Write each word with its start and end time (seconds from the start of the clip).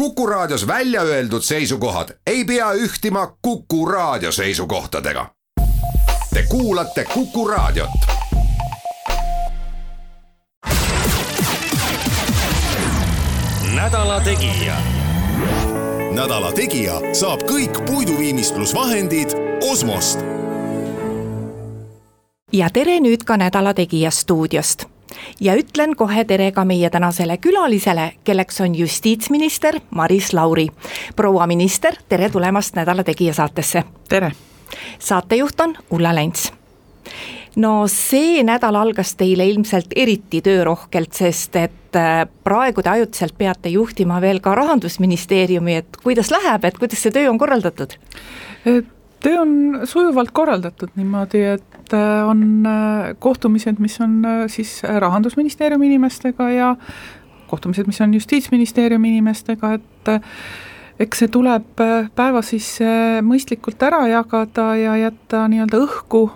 Kuku 0.00 0.26
Raadios 0.26 0.66
välja 0.66 1.02
öeldud 1.02 1.42
seisukohad 1.42 2.08
ei 2.26 2.44
pea 2.44 2.72
ühtima 2.72 3.36
Kuku 3.42 3.86
Raadio 3.86 4.32
seisukohtadega. 4.32 5.26
Te 6.34 6.42
kuulate 6.48 7.04
Kuku 7.04 7.48
Raadiot. 7.48 7.90
nädala 13.74 14.20
Tegija. 14.20 14.76
nädala 16.14 16.52
Tegija 16.52 17.00
saab 17.12 17.42
kõik 17.42 17.84
puiduviimistlusvahendid 17.86 19.28
Osmost. 19.70 20.18
ja 22.52 22.70
tere 22.70 23.00
nüüd 23.00 23.24
ka 23.24 23.36
Nädala 23.36 23.74
Tegija 23.74 24.10
stuudiost 24.10 24.84
ja 25.40 25.54
ütlen 25.58 25.96
kohe 25.96 26.24
tere 26.24 26.52
ka 26.52 26.64
meie 26.64 26.90
tänasele 26.90 27.36
külalisele, 27.38 28.12
kelleks 28.24 28.60
on 28.60 28.74
justiitsminister 28.74 29.80
Maris 29.90 30.32
Lauri. 30.32 30.68
proua 31.16 31.46
minister, 31.46 31.96
tere 32.08 32.30
tulemast 32.30 32.76
Nädala 32.76 33.04
Tegija 33.04 33.34
saatesse. 33.34 33.84
tere. 34.08 34.32
saatejuht 34.98 35.60
on 35.60 35.76
Ulla 35.90 36.14
Lents 36.14 36.52
no 37.56 37.86
see 37.90 38.42
nädal 38.46 38.76
algas 38.78 39.14
teile 39.18 39.46
ilmselt 39.50 39.94
eriti 39.96 40.40
töörohkelt, 40.44 41.12
sest 41.16 41.56
et 41.58 41.98
äh, 41.98 42.22
praegu 42.44 42.82
te 42.82 42.92
ajutiselt 42.92 43.36
peate 43.38 43.72
juhtima 43.74 44.20
veel 44.22 44.40
ka 44.44 44.54
rahandusministeeriumi, 44.58 45.80
et 45.82 46.00
kuidas 46.04 46.30
läheb, 46.30 46.64
et 46.64 46.78
kuidas 46.78 47.02
see 47.02 47.14
töö 47.14 47.30
on 47.30 47.38
korraldatud? 47.40 47.96
töö 49.20 49.40
on 49.40 49.52
sujuvalt 49.84 50.30
korraldatud 50.36 50.94
niimoodi, 50.96 51.42
et 51.56 51.69
äh, 51.96 52.28
on 52.28 52.66
äh, 52.66 53.14
kohtumised, 53.18 53.80
mis 53.82 54.00
on 54.00 54.20
siis 54.52 54.80
rahandusministeeriumi 54.84 55.90
inimestega 55.90 56.50
ja 56.50 56.74
kohtumised, 57.50 57.86
mis 57.90 58.00
on 58.00 58.14
justiitsministeeriumi 58.14 59.16
inimestega, 59.16 59.72
et 59.74 60.10
eks 61.02 61.24
see 61.24 61.30
tuleb 61.32 61.80
päeva 62.14 62.42
siis 62.46 62.76
mõistlikult 63.26 63.82
ära 63.82 64.04
jagada 64.06 64.68
ja 64.78 64.94
jätta 65.00 65.48
nii-öelda 65.50 65.80
õhku 65.82 66.28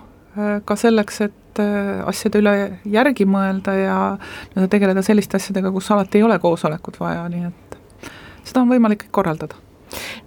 ka 0.65 0.75
selleks, 0.75 1.21
et 1.21 1.61
äh, 1.63 2.01
asjade 2.07 2.41
üle 2.41 2.55
järgi 2.91 3.27
mõelda 3.29 3.75
ja 3.77 3.99
tegeleda 4.71 5.03
selliste 5.05 5.39
asjadega, 5.39 5.71
kus 5.71 5.91
alati 5.95 6.19
ei 6.19 6.27
ole 6.27 6.39
koosolekut 6.43 6.99
vaja, 6.99 7.27
nii 7.31 7.47
et 7.47 8.11
seda 8.43 8.63
on 8.63 8.73
võimalik 8.73 9.07
korraldada 9.15 9.64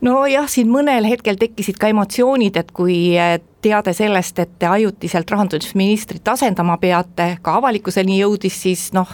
nojah, 0.04 0.48
siin 0.50 0.70
mõnel 0.72 1.06
hetkel 1.08 1.38
tekkisid 1.40 1.78
ka 1.80 1.90
emotsioonid, 1.92 2.56
et 2.60 2.72
kui 2.76 2.98
äh, 3.18 3.38
teade 3.64 3.92
sellest, 3.96 4.38
et 4.38 4.52
te 4.58 4.68
ajutiselt 4.70 5.30
rahandusministrit 5.30 6.28
asendama 6.28 6.78
peate, 6.82 7.30
ka 7.42 7.56
avalikkuseni 7.58 8.20
jõudis, 8.20 8.60
siis 8.62 8.88
noh, 8.96 9.10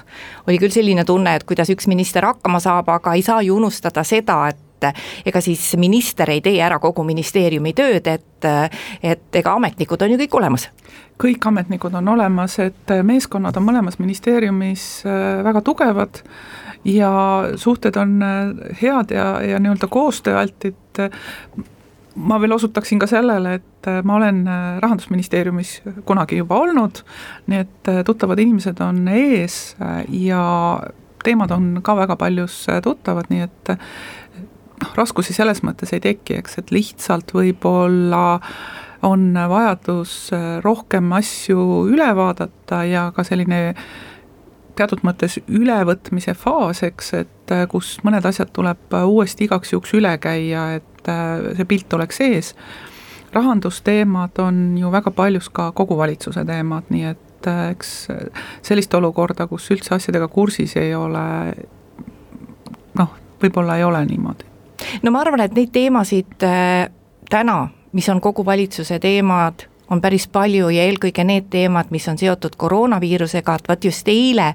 oli 0.48 0.58
küll 0.60 0.74
selline 0.74 1.06
tunne, 1.08 1.36
et 1.36 1.46
kuidas 1.48 1.72
üks 1.72 1.88
minister 1.90 2.27
hakkama 2.28 2.60
saab, 2.60 2.90
aga 2.92 3.16
ei 3.16 3.24
saa 3.24 3.40
ju 3.44 3.56
unustada 3.56 4.05
seda, 4.05 4.42
et 4.52 4.64
ega 5.24 5.40
siis 5.44 5.72
minister 5.80 6.30
ei 6.30 6.42
tee 6.44 6.60
ära 6.62 6.78
kogu 6.82 7.04
ministeeriumi 7.06 7.72
tööd, 7.77 8.06
et, 8.10 8.48
et 9.02 9.40
ega 9.40 9.56
ametnikud 9.58 10.02
on 10.02 10.14
ju 10.14 10.20
kõik 10.24 10.40
olemas 10.42 10.68
kõik 11.20 11.46
ametnikud 11.46 11.94
on 11.94 12.08
olemas, 12.14 12.58
et 12.62 12.94
meeskonnad 13.06 13.56
on 13.58 13.66
mõlemas 13.66 13.98
ministeeriumis 14.00 15.05
äh, 15.06 15.44
väga 15.46 15.62
tugevad 15.64 16.22
ja 16.84 17.12
suhted 17.60 17.96
on 18.00 18.16
äh, 18.24 18.74
head 18.82 19.14
ja, 19.14 19.28
ja 19.44 19.62
nii-öelda 19.62 19.88
koostööaltid. 19.90 20.74
ma 22.14 22.38
veel 22.40 22.52
osutaksin 22.55 22.98
ka 22.98 23.06
sellele, 23.10 23.55
et 23.55 23.88
äh, 23.90 24.02
ma 24.05 24.16
olen 24.16 24.44
Rahandusministeeriumis 24.82 25.80
kunagi 26.05 26.36
juba 26.36 26.58
olnud, 26.58 27.02
nii 27.46 27.62
et 27.62 27.94
tuttavad 28.06 28.38
inimesed 28.38 28.80
on 28.80 29.08
ees 29.08 29.77
ja 30.08 30.42
teemad 31.24 31.50
on 31.50 31.80
ka 31.82 31.96
väga 31.96 32.16
paljus 32.16 32.66
tuttavad, 32.82 33.30
nii 33.30 33.46
et 33.46 33.74
noh, 34.83 34.97
raskusi 34.97 35.36
selles 35.36 35.62
mõttes 35.67 35.92
ei 35.94 36.03
teki, 36.05 36.41
eks, 36.42 36.58
et 36.62 36.75
lihtsalt 36.75 37.34
võib-olla 37.36 38.25
äh, 38.39 38.56
on 39.05 39.34
vajadus 39.48 40.33
äh, 40.33 40.62
rohkem 40.64 41.12
asju 41.12 41.86
üle 41.92 42.08
vaadata 42.17 42.85
ja 42.89 43.11
ka 43.17 43.24
selline 43.24 43.74
teatud 44.74 45.05
mõttes 45.07 45.36
ülevõtmise 45.45 46.35
faas, 46.39 46.83
eks, 46.86 47.12
et 47.20 47.52
äh, 47.55 47.67
kus 47.70 47.98
mõned 48.07 48.24
asjad 48.27 48.51
tuleb 48.57 48.96
uuesti 49.05 49.46
igaks 49.48 49.74
juhuks 49.74 49.95
üle 49.98 50.14
käia, 50.23 50.64
et 50.80 51.11
äh, 51.11 51.52
see 51.58 51.68
pilt 51.68 51.92
oleks 51.92 52.20
ees. 52.24 52.55
rahandusteemad 53.35 54.39
on 54.39 54.79
ju 54.79 54.91
väga 54.91 55.11
paljus 55.11 55.48
ka 55.51 55.73
kogu 55.73 55.98
valitsuse 55.98 56.45
teemad, 56.45 56.89
nii 56.89 57.05
et 57.11 57.48
eks 57.70 57.92
sellist 58.62 58.95
olukorda, 58.95 59.46
kus 59.46 59.68
üldse 59.74 59.95
asjadega 59.95 60.29
kursis 60.33 60.77
ei 60.80 60.95
ole, 60.95 61.27
noh, 62.96 63.11
võib-olla 63.42 63.77
ei 63.77 63.85
ole 63.85 64.05
niimoodi. 64.06 64.54
No 65.02 65.11
ma 65.11 65.20
arvan, 65.20 65.40
et 65.40 65.55
neid 65.55 65.72
teemasid 65.72 66.36
täna 67.30 67.58
mis 67.95 68.08
on 68.08 68.20
kogu 68.20 68.45
valitsuse 68.45 68.98
teemad, 68.98 69.68
on 69.90 70.00
päris 70.00 70.24
palju 70.33 70.70
ja 70.72 70.86
eelkõige 70.89 71.22
need 71.28 71.46
teemad, 71.52 71.90
mis 71.95 72.06
on 72.08 72.18
seotud 72.18 72.56
koroonaviirusega, 72.58 73.55
et 73.55 73.68
vaat 73.68 73.84
just 73.84 74.08
eile 74.11 74.48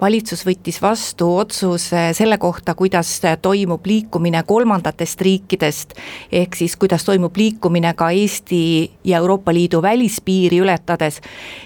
valitsus 0.00 0.44
võttis 0.46 0.78
vastu 0.82 1.28
otsuse 1.42 2.06
selle 2.16 2.38
kohta, 2.40 2.76
kuidas 2.78 3.10
toimub 3.42 3.86
liikumine 3.86 4.42
kolmandatest 4.46 5.26
riikidest, 5.26 5.96
ehk 6.32 6.56
siis 6.56 6.78
kuidas 6.80 7.04
toimub 7.04 7.36
liikumine 7.36 7.92
ka 7.98 8.10
Eesti 8.14 8.62
ja 9.04 9.20
Euroopa 9.20 9.54
Liidu 9.54 9.82
välispiiri 9.82 10.62
ületades. 10.62 11.20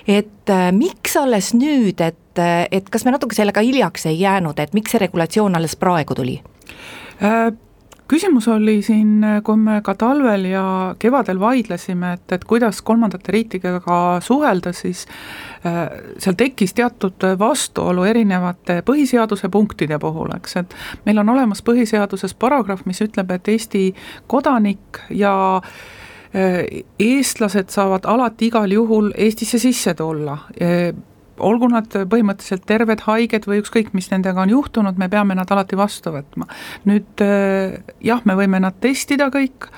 et 0.09 0.51
äh, 0.51 0.73
miks 0.73 1.17
alles 1.17 1.55
nüüd, 1.55 2.01
et, 2.01 2.45
et 2.71 2.91
kas 2.91 3.05
me 3.05 3.15
natuke 3.15 3.37
sellega 3.37 3.61
hiljaks 3.61 4.07
ei 4.07 4.21
jäänud, 4.21 4.59
et 4.59 4.75
miks 4.75 4.91
see 4.91 5.07
regulatsioon 5.07 5.57
alles 5.57 5.77
praegu 5.77 6.15
tuli 6.15 6.41
äh,? 7.23 7.53
Küsimus 8.11 8.49
oli 8.51 8.81
siin, 8.83 9.21
kui 9.47 9.59
me 9.61 9.79
ka 9.87 9.95
talvel 9.99 10.49
ja 10.51 10.65
kevadel 10.99 11.39
vaidlesime, 11.41 12.15
et, 12.19 12.27
et 12.35 12.45
kuidas 12.49 12.83
kolmandate 12.83 13.33
riikidega 13.33 14.01
suhelda, 14.25 14.73
siis 14.75 15.05
äh, 15.67 15.85
seal 16.19 16.39
tekkis 16.39 16.75
teatud 16.75 17.29
vastuolu 17.39 18.05
erinevate 18.11 18.81
põhiseaduse 18.87 19.51
punktide 19.53 20.01
puhul, 20.03 20.35
eks, 20.37 20.59
et 20.63 20.77
meil 21.07 21.23
on 21.23 21.33
olemas 21.37 21.63
põhiseaduses 21.67 22.35
paragrahv, 22.35 22.83
mis 22.91 23.03
ütleb, 23.07 23.31
et 23.37 23.55
Eesti 23.55 23.87
kodanik 24.31 25.03
ja 25.15 25.35
äh, 25.61 26.67
eestlased 26.99 27.71
saavad 27.75 28.09
alati 28.11 28.51
igal 28.51 28.71
juhul 28.75 29.13
Eestisse 29.17 29.59
sisse 29.59 29.95
tulla 29.95 30.39
olgu 31.41 31.71
nad 31.73 31.89
põhimõtteliselt 31.91 32.67
terved, 32.69 33.05
haiged 33.07 33.49
või 33.49 33.61
ükskõik, 33.63 33.93
mis 33.97 34.11
nendega 34.13 34.45
on 34.45 34.53
juhtunud, 34.53 35.01
me 35.01 35.09
peame 35.13 35.37
nad 35.39 35.51
alati 35.51 35.79
vastu 35.79 36.15
võtma. 36.15 36.49
nüüd 36.89 37.25
eh, 37.25 37.81
jah, 38.05 38.23
me 38.25 38.37
võime 38.39 38.61
nad 38.63 38.79
testida 38.81 39.31
kõik, 39.33 39.71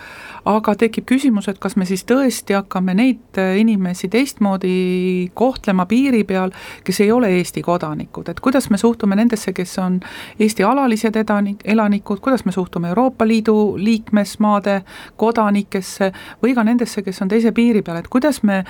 aga 0.44 0.74
tekib 0.78 1.06
küsimus, 1.06 1.48
et 1.48 1.58
kas 1.62 1.76
me 1.78 1.86
siis 1.88 2.04
tõesti 2.08 2.56
hakkame 2.56 2.94
neid 2.98 3.38
eh, 3.40 3.56
inimesi 3.60 4.08
teistmoodi 4.12 5.30
kohtlema 5.38 5.86
piiri 5.90 6.24
peal, 6.28 6.54
kes 6.84 7.02
ei 7.04 7.12
ole 7.14 7.30
Eesti 7.38 7.62
kodanikud, 7.62 8.28
et 8.32 8.40
kuidas 8.42 8.68
me 8.70 8.80
suhtume 8.80 9.16
nendesse, 9.18 9.54
kes 9.54 9.76
on 9.82 10.00
Eesti 10.38 10.66
alalised 10.66 11.16
edanik, 11.16 11.62
elanikud, 11.64 12.20
kuidas 12.24 12.44
me 12.44 12.52
suhtume 12.52 12.90
Euroopa 12.92 13.26
Liidu 13.28 13.76
liikmesmaade 13.78 14.80
kodanikesse 15.16 16.12
või 16.42 16.56
ka 16.56 16.66
nendesse, 16.66 17.02
kes 17.02 17.22
on 17.22 17.30
teise 17.30 17.52
piiri 17.52 17.82
peal, 17.82 18.02
et 18.02 18.10
kuidas 18.10 18.42
me 18.42 18.64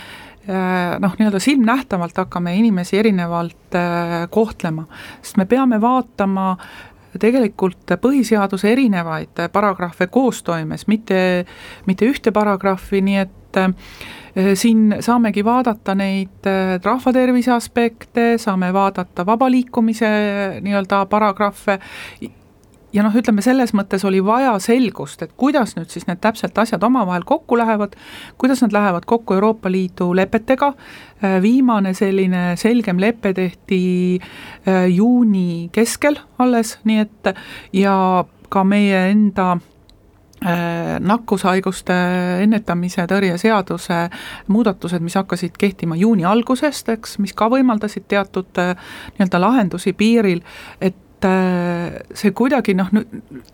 Äh, 0.49 0.99
noh, 0.99 1.13
nii-öelda 1.19 1.39
silmnähtavalt 1.39 2.17
hakkame 2.19 2.57
inimesi 2.59 2.99
erinevalt 2.99 3.75
äh, 3.79 4.27
kohtlema, 4.31 4.89
sest 5.23 5.37
me 5.39 5.45
peame 5.47 5.79
vaatama 5.81 6.57
tegelikult 7.21 7.97
põhiseaduse 8.01 8.73
erinevaid 8.73 9.45
paragrahve 9.53 10.07
koostoimes, 10.13 10.87
mitte, 10.89 11.45
mitte 11.87 12.09
ühte 12.09 12.33
paragrahvi, 12.33 13.03
nii 13.05 13.19
et 13.23 13.61
äh, 13.61 14.53
siin 14.55 14.97
saamegi 15.01 15.45
vaadata 15.45 15.95
neid 15.99 16.47
rahvatervise 16.85 17.53
aspekte, 17.53 18.37
saame 18.41 18.73
vaadata 18.73 19.27
vaba 19.29 19.51
liikumise 19.53 20.13
nii-öelda 20.65 21.05
paragrahve 21.13 21.79
ja 22.93 23.03
noh, 23.05 23.15
ütleme 23.17 23.43
selles 23.45 23.73
mõttes 23.77 24.05
oli 24.09 24.21
vaja 24.25 24.53
selgust, 24.63 25.23
et 25.25 25.33
kuidas 25.39 25.75
nüüd 25.77 25.91
siis 25.93 26.07
need 26.09 26.21
täpselt 26.23 26.59
asjad 26.59 26.83
omavahel 26.85 27.25
kokku 27.29 27.57
lähevad, 27.59 27.97
kuidas 28.41 28.63
nad 28.65 28.75
lähevad 28.77 29.07
kokku 29.09 29.37
Euroopa 29.39 29.73
Liidu 29.73 30.13
lepetega, 30.17 30.73
äh, 31.25 31.39
viimane 31.43 31.95
selline 31.99 32.53
selgem 32.61 33.01
lepe 33.01 33.35
tehti 33.37 33.83
äh, 34.21 34.87
juuni 34.93 35.71
keskel 35.73 36.21
alles, 36.39 36.79
nii 36.85 37.05
et 37.07 37.35
ja 37.77 37.97
ka 38.53 38.65
meie 38.69 39.07
enda 39.11 39.55
äh, 39.57 40.99
nakkushaiguste 41.01 41.97
ennetamise 42.45 43.07
tõrje 43.09 43.39
seaduse 43.41 44.03
muudatused, 44.53 45.01
mis 45.01 45.17
hakkasid 45.17 45.57
kehtima 45.59 45.97
juuni 45.97 46.29
algusest, 46.29 46.93
eks, 46.93 47.17
mis 47.25 47.33
ka 47.33 47.49
võimaldasid 47.53 48.05
teatud 48.13 48.53
nii-öelda 48.61 49.41
lahendusi 49.41 49.97
piiril, 49.97 50.45
et 50.81 51.02
see 51.25 52.33
kuidagi 52.37 52.75
noh, 52.77 52.89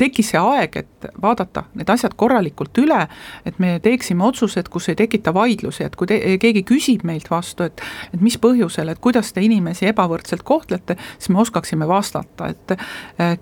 tekkis 0.01 0.33
see 0.33 0.41
aeg, 0.41 0.77
et 0.83 1.09
vaadata 1.23 1.65
need 1.79 1.91
asjad 1.93 2.15
korralikult 2.19 2.79
üle, 2.83 3.01
et 3.49 3.59
me 3.63 3.77
teeksime 3.85 4.25
otsused, 4.25 4.71
kus 4.73 4.89
ei 4.93 4.99
tekita 4.99 5.35
vaidlusi, 5.37 5.85
et 5.87 5.97
kui 5.99 6.11
te, 6.11 6.19
keegi 6.41 6.65
küsib 6.69 7.05
meilt 7.09 7.31
vastu, 7.33 7.69
et 7.69 7.83
et 8.13 8.21
mis 8.25 8.39
põhjusel, 8.41 8.93
et 8.93 9.01
kuidas 9.03 9.33
te 9.33 9.45
inimesi 9.45 9.89
ebavõrdselt 9.91 10.45
kohtlete, 10.47 10.99
siis 11.19 11.33
me 11.35 11.43
oskaksime 11.45 11.89
vastata, 11.89 12.53
et 12.53 12.77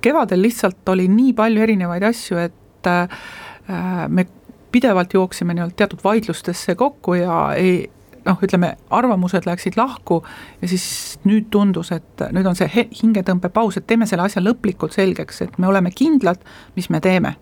kevadel 0.03 0.43
lihtsalt 0.47 0.95
oli 0.95 1.09
nii 1.13 1.35
palju 1.37 1.67
erinevaid 1.67 2.07
asju, 2.11 2.41
et 2.47 2.91
me 4.09 4.27
pidevalt 4.73 5.15
jooksime 5.15 5.55
nii-öelda 5.57 5.77
teatud 5.77 6.03
vaidlustesse 6.05 6.75
kokku 6.75 7.15
ja 7.15 7.37
ei, 7.57 7.87
noh, 8.27 8.39
ütleme, 8.43 8.75
arvamused 8.91 9.47
läksid 9.47 9.79
lahku 9.79 10.23
ja 10.61 10.69
siis 10.71 10.87
nüüd 11.25 11.49
tundus, 11.55 11.93
et 11.95 12.27
nüüd 12.35 12.47
on 12.49 12.59
see 12.59 12.87
hingetõmbepaus, 13.01 13.79
et 13.79 13.87
teeme 13.87 14.09
selle 14.11 14.27
asja 14.27 14.43
lõplikult 14.45 14.97
selgeks, 14.97 15.43
et 15.47 15.59
me 15.63 15.71
oleme 15.71 15.95
kindlad, 15.95 16.43
mis 16.77 16.91
me 16.91 17.01
teeme 17.05 17.37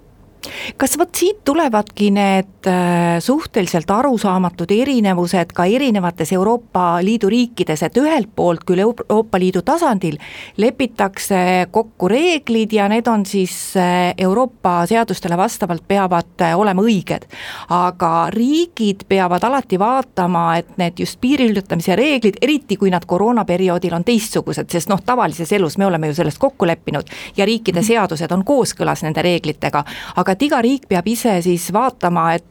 kas 0.77 0.99
vot 0.99 1.15
siit 1.15 1.43
tulevadki 1.45 2.11
need 2.15 2.69
äh, 2.69 3.19
suhteliselt 3.23 3.91
arusaamatud 3.91 4.71
erinevused 4.71 5.53
ka 5.55 5.65
erinevates 5.65 6.33
Euroopa 6.33 6.99
Liidu 7.05 7.29
riikides, 7.33 7.83
et 7.83 7.97
ühelt 8.01 8.31
poolt 8.37 8.65
küll 8.67 8.83
Euroopa 8.85 9.39
Liidu 9.41 9.63
tasandil 9.63 10.19
lepitakse 10.57 11.67
kokku 11.71 12.09
reeglid 12.09 12.73
ja 12.73 12.89
need 12.89 13.09
on 13.11 13.27
siis 13.27 13.55
äh, 13.77 14.15
Euroopa 14.19 14.87
seadustele 14.91 15.37
vastavalt 15.37 15.87
peavad 15.89 16.43
äh, 16.43 16.57
olema 16.59 16.83
õiged. 16.83 17.29
aga 17.69 18.29
riigid 18.31 19.05
peavad 19.09 19.45
alati 19.45 19.79
vaatama, 19.79 20.45
et 20.59 20.77
need 20.79 20.99
just 20.99 21.21
piiriületamise 21.21 21.97
reeglid, 21.97 22.39
eriti 22.43 22.77
kui 22.77 22.91
nad 22.91 23.05
koroonaperioodil 23.07 23.95
on 23.95 24.05
teistsugused, 24.05 24.71
sest 24.71 24.89
noh, 24.89 25.01
tavalises 25.07 25.53
elus 25.53 25.79
me 25.79 25.87
oleme 25.87 26.11
ju 26.11 26.19
sellest 26.21 26.39
kokku 26.39 26.67
leppinud 26.67 27.11
ja 27.37 27.45
riikide 27.45 27.81
mhm. 27.81 27.87
seadused 27.87 28.33
on 28.33 28.45
kooskõlas 28.45 29.05
nende 29.07 29.23
reeglitega, 29.23 29.85
aga 30.17 30.34
et 30.35 30.43
iga 30.49 30.61
riik 30.65 30.89
peab 30.91 31.07
ise 31.09 31.39
siis 31.45 31.71
vaatama, 31.75 32.33
et 32.35 32.51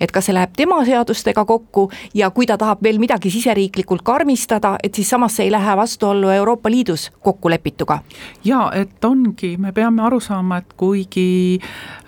et 0.00 0.10
kas 0.12 0.26
see 0.28 0.34
läheb 0.36 0.52
tema 0.56 0.78
seadustega 0.84 1.44
kokku 1.48 1.86
ja 2.14 2.30
kui 2.34 2.46
ta 2.46 2.58
tahab 2.60 2.82
veel 2.84 2.98
midagi 3.00 3.30
siseriiklikult 3.32 4.02
karmistada, 4.04 4.74
et 4.84 4.94
siis 4.94 5.08
samas 5.08 5.38
see 5.38 5.46
ei 5.48 5.52
lähe 5.52 5.76
vastuollu 5.76 6.28
Euroopa 6.34 6.70
Liidus 6.70 7.08
kokkulepituga. 7.24 7.98
jaa, 8.44 8.70
et 8.74 9.04
ongi, 9.04 9.56
me 9.56 9.72
peame 9.72 10.02
aru 10.02 10.20
saama, 10.20 10.58
et 10.58 10.74
kuigi 10.76 11.60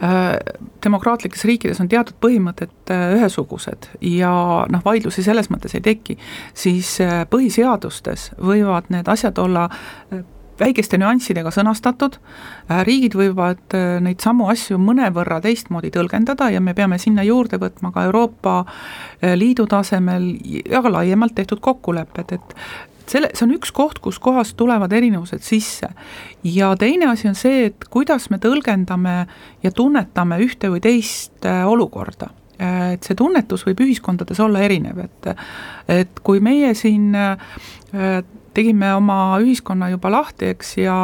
äh, 0.04 0.36
demokraatlikes 0.84 1.44
riikides 1.44 1.80
on 1.80 1.88
teatud 1.88 2.18
põhimõtted 2.20 2.92
äh, 2.92 3.14
ühesugused 3.16 3.88
ja 4.00 4.32
noh, 4.68 4.84
vaidlusi 4.84 5.22
selles 5.22 5.50
mõttes 5.50 5.74
ei 5.74 5.80
teki, 5.80 6.18
siis 6.54 6.98
äh, 7.00 7.24
põhiseadustes 7.30 8.34
võivad 8.36 8.92
need 8.92 9.08
asjad 9.08 9.38
olla 9.40 9.68
äh, 10.12 10.24
väikeste 10.60 10.98
nüanssidega 11.00 11.52
sõnastatud, 11.54 12.18
äh, 12.70 12.82
riigid 12.86 13.16
võivad 13.18 13.76
äh, 13.76 13.98
neid 14.04 14.22
samu 14.22 14.48
asju 14.52 14.78
mõnevõrra 14.80 15.40
teistmoodi 15.44 15.92
tõlgendada 15.94 16.50
ja 16.52 16.60
me 16.60 16.74
peame 16.76 17.00
sinna 17.02 17.24
juurde 17.26 17.60
võtma 17.60 17.92
ka 17.94 18.06
Euroopa 18.08 18.60
äh, 18.64 19.34
Liidu 19.38 19.66
tasemel 19.70 20.32
ja 20.44 20.82
ka 20.84 20.92
laiemalt 20.92 21.36
tehtud 21.38 21.62
kokkulepped, 21.64 22.36
et 22.36 22.56
selle, 23.10 23.30
see 23.34 23.46
on 23.46 23.54
üks 23.56 23.72
koht, 23.74 23.98
kus 24.02 24.20
kohas 24.22 24.52
tulevad 24.54 24.92
erinevused 24.92 25.42
sisse. 25.42 25.88
ja 26.44 26.74
teine 26.78 27.10
asi 27.10 27.28
on 27.28 27.38
see, 27.38 27.70
et 27.70 27.88
kuidas 27.90 28.30
me 28.30 28.38
tõlgendame 28.38 29.16
ja 29.62 29.72
tunnetame 29.74 30.38
ühte 30.44 30.70
või 30.70 30.82
teist 30.84 31.46
olukorda 31.46 32.30
et 32.60 33.06
see 33.06 33.16
tunnetus 33.16 33.64
võib 33.64 33.80
ühiskondades 33.86 34.40
olla 34.44 34.60
erinev, 34.60 34.98
et 35.00 35.30
et 35.88 36.20
kui 36.22 36.42
meie 36.44 36.74
siin 36.76 37.14
tegime 38.54 38.88
oma 38.94 39.38
ühiskonna 39.42 39.90
juba 39.92 40.10
lahti, 40.12 40.50
eks, 40.54 40.74
ja 40.80 40.96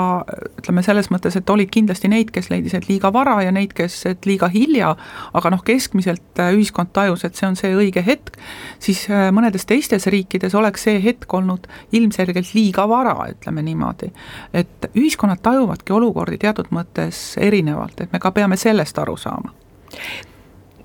ütleme 0.61 0.83
selles 0.87 1.11
mõttes, 1.15 1.37
et 1.39 1.51
olid 1.51 1.71
kindlasti 1.73 2.11
neid, 2.11 2.31
kes 2.35 2.51
leidis, 2.51 2.75
et 2.77 2.89
liiga 2.91 3.13
vara 3.15 3.39
ja 3.45 3.53
neid, 3.55 3.75
kes, 3.77 3.99
et 4.11 4.27
liiga 4.29 4.49
hilja, 4.53 4.95
aga 5.37 5.53
noh, 5.55 5.63
keskmiselt 5.67 6.43
äh, 6.43 6.53
ühiskond 6.57 6.93
tajus, 6.97 7.25
et 7.27 7.39
see 7.39 7.49
on 7.49 7.59
see 7.59 7.73
õige 7.77 8.05
hetk, 8.07 8.37
siis 8.83 9.07
äh, 9.11 9.29
mõnedes 9.35 9.69
teistes 9.69 10.09
riikides 10.13 10.55
oleks 10.59 10.87
see 10.89 11.01
hetk 11.03 11.33
olnud 11.39 11.67
ilmselgelt 11.97 12.55
liiga 12.57 12.89
vara, 12.91 13.17
ütleme 13.33 13.65
niimoodi. 13.67 14.13
et 14.53 14.91
ühiskonnad 14.95 15.43
tajuvadki 15.43 15.93
olukordi 15.93 16.39
teatud 16.39 16.71
mõttes 16.75 17.37
erinevalt, 17.41 18.01
et 18.01 18.13
me 18.13 18.23
ka 18.23 18.31
peame 18.35 18.57
sellest 18.61 18.99
aru 18.99 19.17
saama 19.17 19.55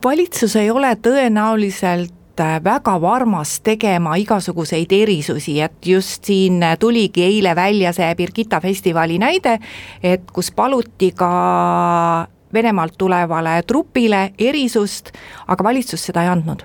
valitsus 0.04 0.56
ei 0.56 0.72
ole 0.72 0.96
tõenäoliselt 0.96 2.21
väga 2.40 3.02
varmas 3.02 3.60
tegema 3.62 4.16
igasuguseid 4.16 4.92
erisusi, 4.92 5.62
et 5.62 5.86
just 5.86 6.24
siin 6.26 6.64
tuligi 6.80 7.24
eile 7.24 7.56
välja 7.56 7.94
see 7.94 8.16
Birgitta 8.16 8.62
festivali 8.62 9.20
näide, 9.20 9.60
et 10.04 10.32
kus 10.32 10.52
paluti 10.52 11.12
ka 11.12 12.28
Venemaalt 12.54 12.98
tulevale 12.98 13.64
trupile 13.64 14.34
erisust, 14.38 15.14
aga 15.48 15.64
valitsus 15.64 16.04
seda 16.06 16.24
ei 16.24 16.28
andnud. 16.28 16.64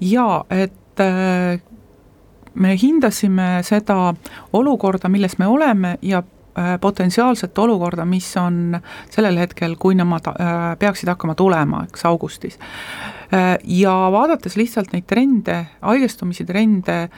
jaa, 0.00 0.44
et 0.50 1.00
äh, 1.00 1.60
me 2.54 2.76
hindasime 2.82 3.62
seda 3.62 4.14
olukorda, 4.52 5.08
milles 5.08 5.38
me 5.38 5.46
oleme 5.46 5.98
ja 6.02 6.18
äh, 6.18 6.35
potentsiaalset 6.80 7.58
olukorda, 7.58 8.04
mis 8.08 8.30
on 8.40 8.78
sellel 9.12 9.36
hetkel, 9.42 9.74
kui 9.80 9.94
nemad 9.98 10.28
peaksid 10.80 11.10
hakkama 11.12 11.34
tulema, 11.36 11.82
eks 11.88 12.06
augustis. 12.08 12.58
Äh, 13.34 13.58
ja 13.64 13.92
vaadates 14.12 14.56
lihtsalt 14.56 14.92
neid 14.94 15.06
trende, 15.10 15.64
haigestumise 15.82 16.44
trende, 16.46 17.08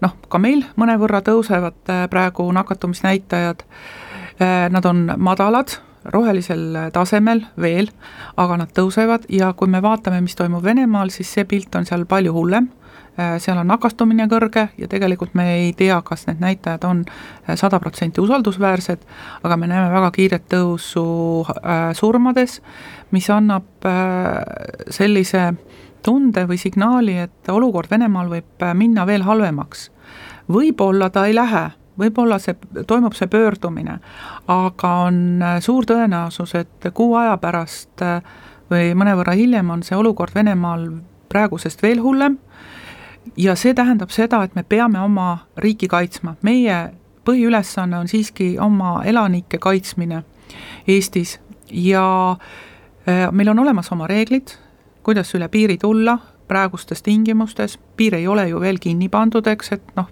noh, 0.00 0.14
ka 0.32 0.40
meil 0.40 0.62
mõnevõrra 0.80 1.20
tõusevad 1.26 1.92
äh, 1.92 2.06
praegu 2.08 2.46
nakatumisnäitajad, 2.56 3.66
äh, 4.40 4.64
nad 4.72 4.88
on 4.88 5.04
madalad, 5.16 5.76
rohelisel 6.08 6.88
tasemel 6.94 7.42
veel, 7.60 7.90
aga 8.40 8.62
nad 8.62 8.72
tõusevad 8.72 9.26
ja 9.34 9.50
kui 9.52 9.68
me 9.68 9.82
vaatame, 9.84 10.22
mis 10.24 10.38
toimub 10.38 10.64
Venemaal, 10.64 11.12
siis 11.12 11.34
see 11.36 11.44
pilt 11.44 11.74
on 11.76 11.84
seal 11.88 12.06
palju 12.08 12.32
hullem 12.32 12.70
Äh, 12.70 12.77
seal 13.42 13.58
on 13.58 13.66
nakastumine 13.66 14.28
kõrge 14.30 14.68
ja 14.78 14.88
tegelikult 14.90 15.34
me 15.38 15.48
ei 15.56 15.72
tea, 15.76 15.98
kas 16.06 16.26
need 16.28 16.42
näitajad 16.42 16.84
on 16.86 17.02
äh, 17.08 17.56
sada 17.58 17.80
protsenti 17.82 18.22
usaldusväärsed, 18.22 19.02
aga 19.42 19.56
me 19.56 19.66
näeme 19.70 19.90
väga 19.92 20.10
kiiret 20.14 20.46
tõusu 20.52 21.04
äh, 21.48 21.90
surmades, 21.98 22.60
mis 23.10 23.28
annab 23.32 23.64
sellise 24.92 25.54
tunde 26.04 26.44
või 26.46 26.58
signaali, 26.60 27.14
et 27.24 27.48
olukord 27.50 27.90
Venemaal 27.90 28.28
võib 28.30 28.64
minna 28.76 29.06
veel 29.08 29.24
halvemaks. 29.24 29.90
võib-olla 30.52 31.08
ta 31.10 31.24
ei 31.26 31.34
lähe, 31.34 31.70
võib-olla 31.98 32.38
see, 32.38 32.54
toimub 32.86 33.16
see 33.16 33.26
pöördumine, 33.26 33.98
aga 34.46 34.92
on 35.08 35.44
suur 35.64 35.88
tõenäosus, 35.88 36.54
et 36.54 36.90
kuu 36.94 37.16
aja 37.16 37.36
pärast 37.36 38.04
või 38.70 38.92
mõnevõrra 38.94 39.32
hiljem 39.32 39.70
on 39.70 39.82
see 39.82 39.96
olukord 39.96 40.34
Venemaal 40.34 40.90
praegusest 41.28 41.82
veel 41.82 42.00
hullem 42.04 42.38
ja 43.36 43.54
see 43.56 43.74
tähendab 43.74 44.10
seda, 44.10 44.42
et 44.42 44.54
me 44.54 44.62
peame 44.62 45.00
oma 45.00 45.38
riiki 45.56 45.88
kaitsma, 45.88 46.34
meie 46.42 46.78
põhiülesanne 47.28 47.98
on 47.98 48.08
siiski 48.08 48.56
oma 48.60 49.02
elanike 49.04 49.58
kaitsmine 49.58 50.22
Eestis. 50.88 51.38
Ja 51.70 52.30
äh, 53.08 53.28
meil 53.32 53.48
on 53.48 53.58
olemas 53.58 53.92
oma 53.92 54.06
reeglid, 54.06 54.54
kuidas 55.02 55.34
üle 55.36 55.48
piiri 55.48 55.76
tulla 55.78 56.18
praegustes 56.48 57.02
tingimustes, 57.04 57.78
piir 57.96 58.14
ei 58.14 58.28
ole 58.28 58.48
ju 58.48 58.60
veel 58.60 58.78
kinni 58.80 59.10
pandud, 59.12 59.46
eks, 59.46 59.72
et 59.76 59.90
noh, 59.96 60.08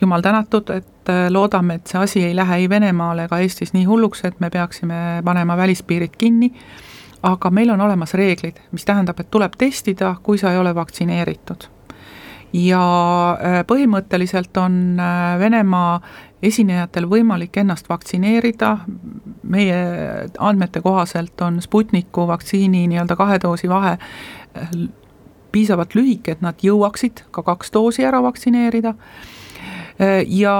jumal 0.00 0.24
tänatud, 0.24 0.70
et 0.72 1.12
äh, 1.12 1.26
loodame, 1.30 1.74
et 1.74 1.92
see 1.92 2.00
asi 2.00 2.24
ei 2.24 2.36
lähe 2.36 2.62
ei 2.62 2.70
Venemaal 2.70 3.26
ega 3.26 3.42
Eestis 3.44 3.74
nii 3.76 3.84
hulluks, 3.84 4.24
et 4.24 4.40
me 4.40 4.50
peaksime 4.50 5.20
panema 5.24 5.56
välispiirid 5.56 6.16
kinni, 6.18 6.48
aga 7.22 7.50
meil 7.50 7.70
on 7.70 7.80
olemas 7.80 8.14
reeglid, 8.14 8.64
mis 8.72 8.88
tähendab, 8.88 9.20
et 9.20 9.30
tuleb 9.30 9.52
testida, 9.58 10.14
kui 10.22 10.40
sa 10.40 10.52
ei 10.52 10.58
ole 10.58 10.74
vaktsineeritud 10.74 11.68
ja 12.52 12.82
äh, 13.40 13.60
põhimõtteliselt 13.66 14.56
on 14.60 15.00
äh, 15.00 15.38
Venemaa 15.40 16.00
esinejatel 16.42 17.06
võimalik 17.08 17.56
ennast 17.62 17.88
vaktsineerida, 17.88 18.76
meie 19.42 19.78
andmete 20.38 20.82
kohaselt 20.82 21.40
on 21.40 21.60
Sputniku 21.62 22.26
vaktsiini 22.28 22.86
nii-öelda 22.90 23.16
kahe 23.16 23.38
doosi 23.42 23.70
vahe 23.70 23.94
äh, 23.96 24.74
piisavalt 25.52 25.94
lühike, 25.94 26.36
et 26.36 26.42
nad 26.44 26.60
jõuaksid 26.64 27.26
ka 27.30 27.44
kaks 27.46 27.72
doosi 27.74 28.04
ära 28.08 28.22
vaktsineerida. 28.24 28.94
Ja 30.26 30.54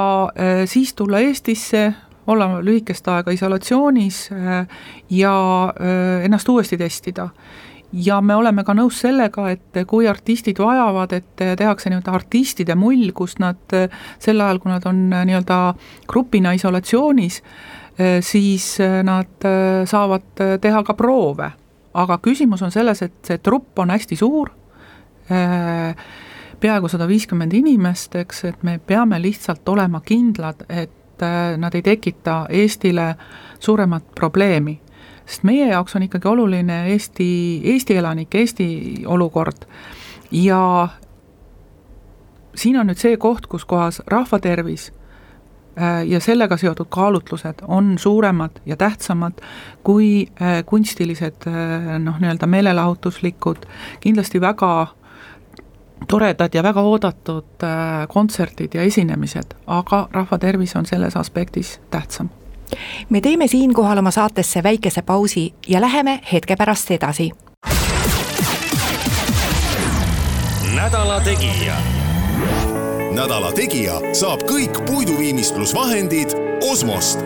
siis 0.68 0.92
tulla 0.94 1.22
Eestisse, 1.24 1.94
olla 2.28 2.60
lühikest 2.62 3.08
aega 3.08 3.32
isolatsioonis 3.32 4.18
ja 5.10 5.32
ennast 6.28 6.48
uuesti 6.52 6.76
testida 6.76 7.30
ja 7.92 8.20
me 8.20 8.34
oleme 8.34 8.64
ka 8.64 8.74
nõus 8.76 9.00
sellega, 9.02 9.50
et 9.52 9.82
kui 9.88 10.08
artistid 10.08 10.58
vajavad, 10.58 11.12
et 11.12 11.44
tehakse 11.58 11.90
nii-öelda 11.90 12.14
artistide 12.16 12.76
mull, 12.78 13.10
kus 13.16 13.36
nad 13.42 13.60
sel 14.18 14.40
ajal, 14.40 14.60
kui 14.62 14.72
nad 14.72 14.86
on 14.88 15.04
nii-öelda 15.12 15.58
grupina 16.08 16.54
isolatsioonis, 16.56 17.42
siis 18.24 18.66
nad 19.04 19.48
saavad 19.88 20.44
teha 20.60 20.82
ka 20.82 20.94
proove. 20.94 21.52
aga 21.94 22.16
küsimus 22.24 22.62
on 22.62 22.70
selles, 22.72 23.02
et 23.02 23.12
see 23.22 23.38
trupp 23.38 23.78
on 23.78 23.90
hästi 23.92 24.16
suur, 24.16 24.48
peaaegu 26.60 26.88
sada 26.88 27.04
viiskümmend 27.08 27.52
inimest, 27.52 28.16
eks, 28.16 28.44
et 28.48 28.62
me 28.62 28.78
peame 28.78 29.18
lihtsalt 29.22 29.68
olema 29.68 30.00
kindlad, 30.00 30.64
et 30.68 31.24
nad 31.56 31.74
ei 31.74 31.82
tekita 31.82 32.46
Eestile 32.50 33.14
suuremat 33.60 34.14
probleemi. 34.14 34.80
Sest 35.26 35.46
meie 35.48 35.68
jaoks 35.70 35.96
on 35.96 36.06
ikkagi 36.08 36.28
oluline 36.28 36.82
Eesti, 36.92 37.28
Eesti 37.74 37.96
elanik, 37.96 38.34
Eesti 38.34 38.68
olukord 39.06 39.66
ja 40.32 40.88
siin 42.54 42.76
on 42.80 42.90
nüüd 42.90 43.00
see 43.00 43.16
koht, 43.16 43.46
kus 43.46 43.64
kohas 43.64 44.02
rahva 44.06 44.38
tervis 44.42 44.90
Äh, 45.80 46.04
ja 46.06 46.20
sellega 46.20 46.56
seotud 46.56 46.86
kaalutlused 46.90 47.62
on 47.68 47.98
suuremad 47.98 48.50
ja 48.66 48.76
tähtsamad 48.76 49.32
kui 49.82 50.26
äh, 50.42 50.64
kunstilised 50.66 51.46
äh, 51.46 51.98
noh, 51.98 52.18
nii-öelda 52.20 52.46
meelelahutuslikud, 52.46 53.64
kindlasti 54.00 54.40
väga 54.40 54.86
toredad 56.08 56.54
ja 56.54 56.62
väga 56.62 56.82
oodatud 56.82 57.64
kontserdid 58.08 58.74
ja 58.74 58.82
esinemised, 58.82 59.56
aga 59.66 60.08
rahva 60.12 60.38
tervis 60.38 60.76
on 60.76 60.86
selles 60.86 61.16
aspektis 61.16 61.80
tähtsam. 61.90 62.28
Me 63.10 63.20
teeme 63.20 63.46
siinkohal 63.46 63.98
oma 63.98 64.10
saatesse 64.10 64.62
väikese 64.62 65.02
pausi 65.02 65.54
ja 65.68 65.80
läheme 65.80 66.20
hetke 66.32 66.56
pärast 66.56 66.90
edasi. 66.90 67.30
nädala 70.74 71.20
Tegija 71.20 71.76
nädala 73.12 73.50
Tegija 73.52 73.98
saab 74.16 74.40
kõik 74.48 74.78
puiduviimistlusvahendid 74.88 76.32
Osmost. 76.70 77.20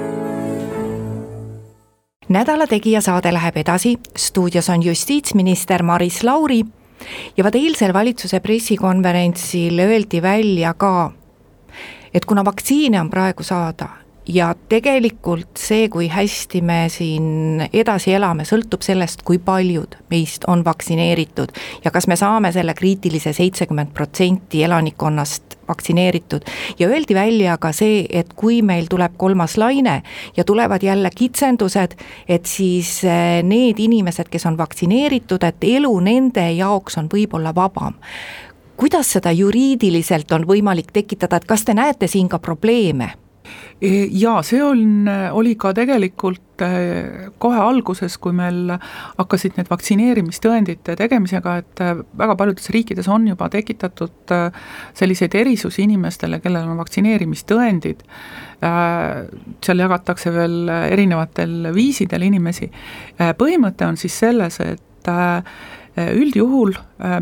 nädala 2.29 2.67
Tegija 2.67 3.00
saade 3.00 3.33
läheb 3.33 3.57
edasi, 3.57 3.97
stuudios 4.17 4.69
on 4.69 4.83
justiitsminister 4.83 5.83
Maris 5.83 6.25
Lauri 6.25 6.65
ja 7.37 7.45
vaat 7.45 7.55
eilsel 7.55 7.93
valitsuse 7.93 8.41
pressikonverentsil 8.41 9.79
öeldi 9.79 10.23
välja 10.23 10.75
ka, 10.75 11.12
et 12.15 12.25
kuna 12.25 12.45
vaktsiine 12.45 13.00
on 13.00 13.11
praegu 13.11 13.43
saada 13.43 13.88
ja 14.28 14.54
tegelikult 14.68 15.59
see, 15.61 15.88
kui 15.88 16.09
hästi 16.11 16.61
me 16.66 16.78
siin 16.90 17.62
edasi 17.73 18.14
elame, 18.16 18.47
sõltub 18.49 18.83
sellest, 18.83 19.23
kui 19.26 19.38
paljud 19.38 19.97
meist 20.11 20.47
on 20.50 20.64
vaktsineeritud 20.66 21.52
ja 21.85 21.92
kas 21.95 22.09
me 22.11 22.16
saame 22.18 22.50
selle 22.54 22.75
kriitilise 22.75 23.33
seitsekümmend 23.37 23.95
protsenti 23.95 24.64
elanikkonnast 24.66 25.56
vaktsineeritud. 25.68 26.42
ja 26.78 26.88
öeldi 26.88 27.14
välja 27.14 27.59
ka 27.59 27.73
see, 27.73 28.06
et 28.11 28.33
kui 28.35 28.62
meil 28.62 28.87
tuleb 28.90 29.14
kolmas 29.16 29.56
laine 29.56 30.02
ja 30.37 30.45
tulevad 30.45 30.83
jälle 30.83 31.11
kitsendused, 31.14 31.95
et 32.28 32.47
siis 32.47 33.04
eh, 33.04 33.42
need 33.42 33.78
inimesed, 33.78 34.28
kes 34.30 34.47
on 34.47 34.59
vaktsineeritud, 34.59 35.42
et 35.42 35.62
elu 35.62 36.00
nende 36.00 36.50
jaoks 36.52 36.99
on 36.99 37.09
võib-olla 37.12 37.54
vabam 37.54 37.95
kuidas 38.76 39.09
seda 39.12 39.33
juriidiliselt 39.33 40.33
on 40.33 40.45
võimalik 40.45 40.90
tekitada, 40.92 41.37
et 41.37 41.47
kas 41.49 41.64
te 41.64 41.75
näete 41.75 42.06
siin 42.06 42.28
ka 42.28 42.38
probleeme? 42.38 43.14
E, 43.76 44.07
jaa, 44.17 44.41
see 44.47 44.62
on, 44.65 45.09
oli 45.37 45.53
ka 45.61 45.75
tegelikult 45.76 46.65
e, 46.65 46.71
kohe 47.43 47.59
alguses, 47.61 48.17
kui 48.23 48.33
meil 48.37 48.73
hakkasid 49.19 49.59
need 49.59 49.69
vaktsineerimistõendite 49.69 50.97
tegemisega, 50.97 51.57
et 51.61 51.83
e, 51.85 51.91
väga 52.17 52.38
paljudes 52.41 52.71
riikides 52.73 53.11
on 53.12 53.29
juba 53.29 53.50
tekitatud 53.53 54.35
selliseid 54.97 55.37
erisusi 55.37 55.85
inimestele, 55.85 56.41
kellel 56.45 56.71
on 56.71 56.81
vaktsineerimistõendid, 56.81 58.03
seal 58.57 59.83
jagatakse 59.83 60.33
veel 60.33 60.71
erinevatel 60.73 61.69
viisidel 61.76 62.25
inimesi, 62.25 62.71
põhimõte 63.37 63.85
on 63.85 64.00
siis 64.00 64.17
selles, 64.25 64.57
et 64.65 65.11
üldjuhul 65.97 66.75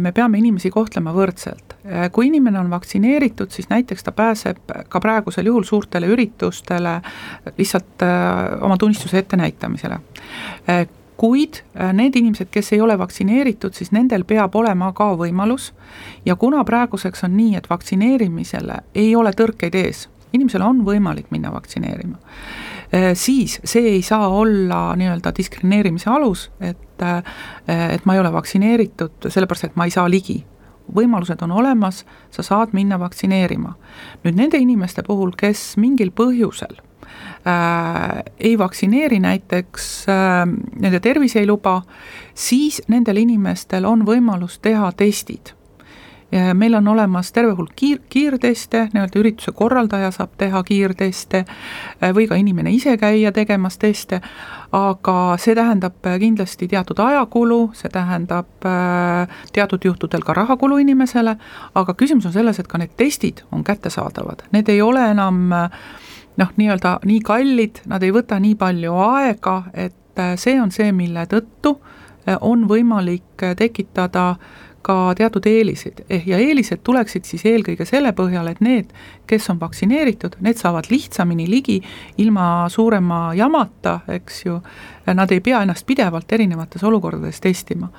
me 0.03 0.11
peame 0.13 0.39
inimesi 0.41 0.71
kohtlema 0.75 1.13
võrdselt. 1.15 1.75
Äh, 1.85 2.11
kui 2.13 2.31
inimene 2.31 2.59
on 2.59 2.71
vaktsineeritud, 2.73 3.51
siis 3.53 3.69
näiteks 3.69 4.07
ta 4.07 4.13
pääseb 4.13 4.71
ka 4.89 5.01
praegusel 5.01 5.47
juhul 5.51 5.67
suurtele 5.69 6.09
üritustele 6.09 6.95
lihtsalt 7.59 8.03
äh, 8.03 8.63
oma 8.65 8.79
tunnistuse 8.81 9.19
ettenäitamisele. 9.19 9.99
Äh, 10.71 10.87
kuid 11.17 11.61
need 11.93 12.17
inimesed, 12.17 12.49
kes 12.51 12.73
ei 12.73 12.81
ole 12.81 12.97
vaktsineeritud, 12.99 13.77
siis 13.77 13.93
nendel 13.93 14.25
peab 14.27 14.57
olema 14.57 14.89
ka 14.97 15.13
võimalus. 15.21 15.71
Ja 16.25 16.35
kuna 16.41 16.65
praeguseks 16.65 17.23
on 17.29 17.37
nii, 17.37 17.53
et 17.61 17.69
vaktsineerimisele 17.71 18.81
ei 18.95 19.13
ole 19.17 19.31
tõrkeid 19.37 19.77
ees, 19.79 20.09
inimesel 20.33 20.65
on 20.65 20.81
võimalik 20.89 21.29
minna 21.31 21.53
vaktsineerima, 21.55 22.17
siis 23.19 23.57
see 23.65 23.89
ei 23.97 24.03
saa 24.07 24.29
olla 24.29 24.95
nii-öelda 24.97 25.33
diskrimineerimise 25.35 26.11
alus, 26.11 26.45
et, 26.61 27.03
et 27.69 28.05
ma 28.07 28.15
ei 28.15 28.21
ole 28.21 28.31
vaktsineeritud, 28.33 29.27
sellepärast 29.27 29.71
et 29.71 29.79
ma 29.81 29.89
ei 29.89 29.95
saa 29.95 30.05
ligi 30.11 30.45
võimalused 30.93 31.43
on 31.45 31.53
olemas, 31.53 32.05
sa 32.31 32.43
saad 32.43 32.75
minna 32.77 32.99
vaktsineerima. 33.01 33.75
nüüd 34.25 34.37
nende 34.37 34.59
inimeste 34.59 35.03
puhul, 35.03 35.33
kes 35.37 35.77
mingil 35.81 36.11
põhjusel 36.11 36.77
äh, 37.47 38.23
ei 38.39 38.59
vaktsineeri 38.59 39.21
näiteks 39.21 40.07
äh,, 40.09 40.45
nende 40.81 41.01
tervis 41.01 41.37
ei 41.37 41.47
luba, 41.47 41.83
siis 42.35 42.83
nendel 42.89 43.23
inimestel 43.25 43.85
on 43.85 44.05
võimalus 44.07 44.59
teha 44.63 44.93
testid 44.93 45.55
meil 46.55 46.75
on 46.75 46.89
olemas 46.89 47.33
terve 47.33 47.53
hulk 47.53 47.73
kiir, 47.77 48.01
kiirteste, 48.09 48.89
nii-öelda 48.93 49.19
ürituse 49.21 49.53
korraldaja 49.55 50.11
saab 50.15 50.35
teha 50.39 50.63
kiirteste 50.67 51.45
äh, 51.45 52.15
või 52.15 52.27
ka 52.29 52.39
inimene 52.41 52.73
ise 52.75 52.97
käia 52.99 53.33
tegemas 53.33 53.79
teste, 53.79 54.21
aga 54.75 55.17
see 55.39 55.55
tähendab 55.55 56.09
kindlasti 56.21 56.69
teatud 56.69 56.99
ajakulu, 56.99 57.71
see 57.79 57.93
tähendab 57.93 58.67
äh, 58.67 59.37
teatud 59.53 59.85
juhtudel 59.85 60.27
ka 60.27 60.35
rahakulu 60.35 60.81
inimesele, 60.83 61.37
aga 61.75 61.95
küsimus 61.95 62.27
on 62.27 62.35
selles, 62.35 62.59
et 62.59 62.71
ka 62.71 62.83
need 62.83 62.97
testid 62.97 63.45
on 63.53 63.65
kättesaadavad, 63.65 64.47
need 64.53 64.69
ei 64.69 64.83
ole 64.83 65.07
enam 65.15 65.53
äh, 65.53 65.83
noh, 66.37 66.55
nii-öelda 66.57 66.99
nii 67.05 67.21
kallid, 67.25 67.85
nad 67.87 68.03
ei 68.03 68.15
võta 68.15 68.41
nii 68.43 68.57
palju 68.59 68.99
aega, 69.07 69.63
et 69.73 70.25
see 70.39 70.59
on 70.63 70.71
see, 70.71 70.93
mille 70.95 71.27
tõttu 71.31 71.77
on 72.41 72.69
võimalik 72.71 73.43
tekitada 73.59 74.37
ka 74.85 75.15
teatud 75.17 75.47
eeliseid, 75.49 76.05
eh, 76.11 76.23
ja 76.29 76.39
eelised 76.41 76.83
tuleksid 76.85 77.25
siis 77.29 77.45
eelkõige 77.49 77.87
selle 77.89 78.13
põhjal, 78.17 78.51
et 78.51 78.61
need, 78.65 78.91
kes 79.31 79.49
on 79.53 79.61
vaktsineeritud, 79.61 80.37
need 80.45 80.61
saavad 80.61 80.91
lihtsamini 80.93 81.47
ligi 81.51 81.79
ilma 82.21 82.67
suurema 82.73 83.33
jamata, 83.37 84.01
eks 84.17 84.45
ju, 84.45 84.59
nad 85.17 85.33
ei 85.33 85.41
pea 85.45 85.63
ennast 85.65 85.87
pidevalt 85.89 86.33
erinevates 86.33 86.85
olukordades 86.85 87.41
testima. 87.45 87.91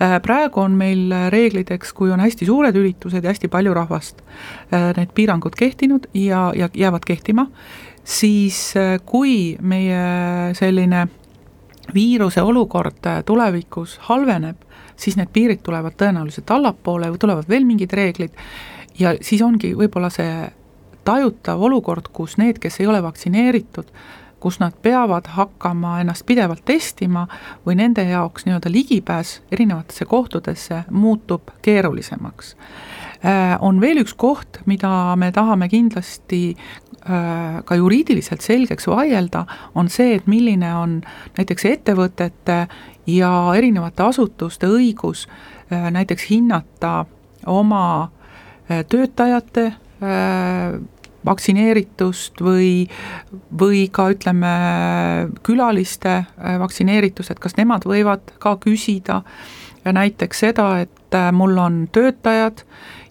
Äh, 0.00 0.18
praegu 0.22 0.60
on 0.64 0.76
meil 0.78 1.12
reeglid, 1.32 1.72
eks, 1.72 1.92
kui 1.96 2.12
on 2.12 2.20
hästi 2.20 2.48
suured 2.48 2.76
üritused 2.76 3.24
ja 3.24 3.32
hästi 3.32 3.50
palju 3.52 3.74
rahvast, 3.76 4.22
need 4.70 5.12
piirangud 5.14 5.54
kehtinud 5.56 6.08
ja, 6.14 6.50
ja 6.56 6.68
jäävad 6.74 7.04
kehtima, 7.06 7.46
siis 8.04 8.74
kui 9.08 9.56
meie 9.60 10.54
selline 10.58 11.06
viiruse 11.94 12.42
olukord 12.42 13.06
tulevikus 13.26 13.98
halveneb, 14.08 14.65
siis 14.96 15.16
need 15.16 15.32
piirid 15.32 15.62
tulevad 15.62 15.96
tõenäoliselt 16.00 16.50
allapoole 16.50 17.10
või 17.12 17.20
tulevad 17.20 17.48
veel 17.48 17.64
mingid 17.68 17.92
reeglid 17.92 18.36
ja 18.98 19.14
siis 19.20 19.42
ongi 19.42 19.74
võib-olla 19.76 20.10
see 20.12 20.50
tajutav 21.06 21.62
olukord, 21.62 22.10
kus 22.12 22.36
need, 22.40 22.58
kes 22.58 22.80
ei 22.80 22.88
ole 22.90 23.02
vaktsineeritud, 23.04 23.90
kus 24.42 24.58
nad 24.60 24.74
peavad 24.82 25.28
hakkama 25.36 26.00
ennast 26.02 26.26
pidevalt 26.26 26.64
testima 26.66 27.26
või 27.66 27.78
nende 27.80 28.04
jaoks 28.08 28.46
nii-öelda 28.46 28.72
ligipääs 28.72 29.40
erinevatesse 29.52 30.04
kohtadesse 30.04 30.82
muutub 30.90 31.52
keerulisemaks. 31.62 32.56
Äh, 33.26 33.56
on 33.60 33.80
veel 33.80 34.02
üks 34.02 34.14
koht, 34.14 34.60
mida 34.66 35.16
me 35.16 35.30
tahame 35.32 35.70
kindlasti 35.72 36.56
ka 37.06 37.76
juriidiliselt 37.78 38.42
selgeks 38.42 38.88
vaielda, 38.90 39.44
on 39.78 39.86
see, 39.92 40.16
et 40.16 40.26
milline 40.26 40.72
on 40.74 40.96
näiteks 41.36 41.64
ettevõtete 41.70 42.56
ja 43.06 43.30
erinevate 43.56 44.02
asutuste 44.02 44.68
õigus 44.70 45.26
äh, 45.72 45.90
näiteks 45.90 46.30
hinnata 46.30 47.04
oma 47.46 48.10
äh, 48.70 48.84
töötajate 48.88 49.66
äh, 49.66 50.78
vaktsineeritust 51.26 52.38
või, 52.42 52.86
või 53.58 53.88
ka 53.90 54.12
ütleme, 54.14 54.50
külaliste 55.42 56.20
vaktsineeritust, 56.60 57.32
et 57.34 57.40
kas 57.42 57.56
nemad 57.58 57.82
võivad 57.82 58.30
ka 58.38 58.52
küsida 58.62 59.24
näiteks 59.82 60.44
seda, 60.44 60.68
et 60.84 61.18
mul 61.34 61.58
on 61.58 61.80
töötajad 61.90 62.62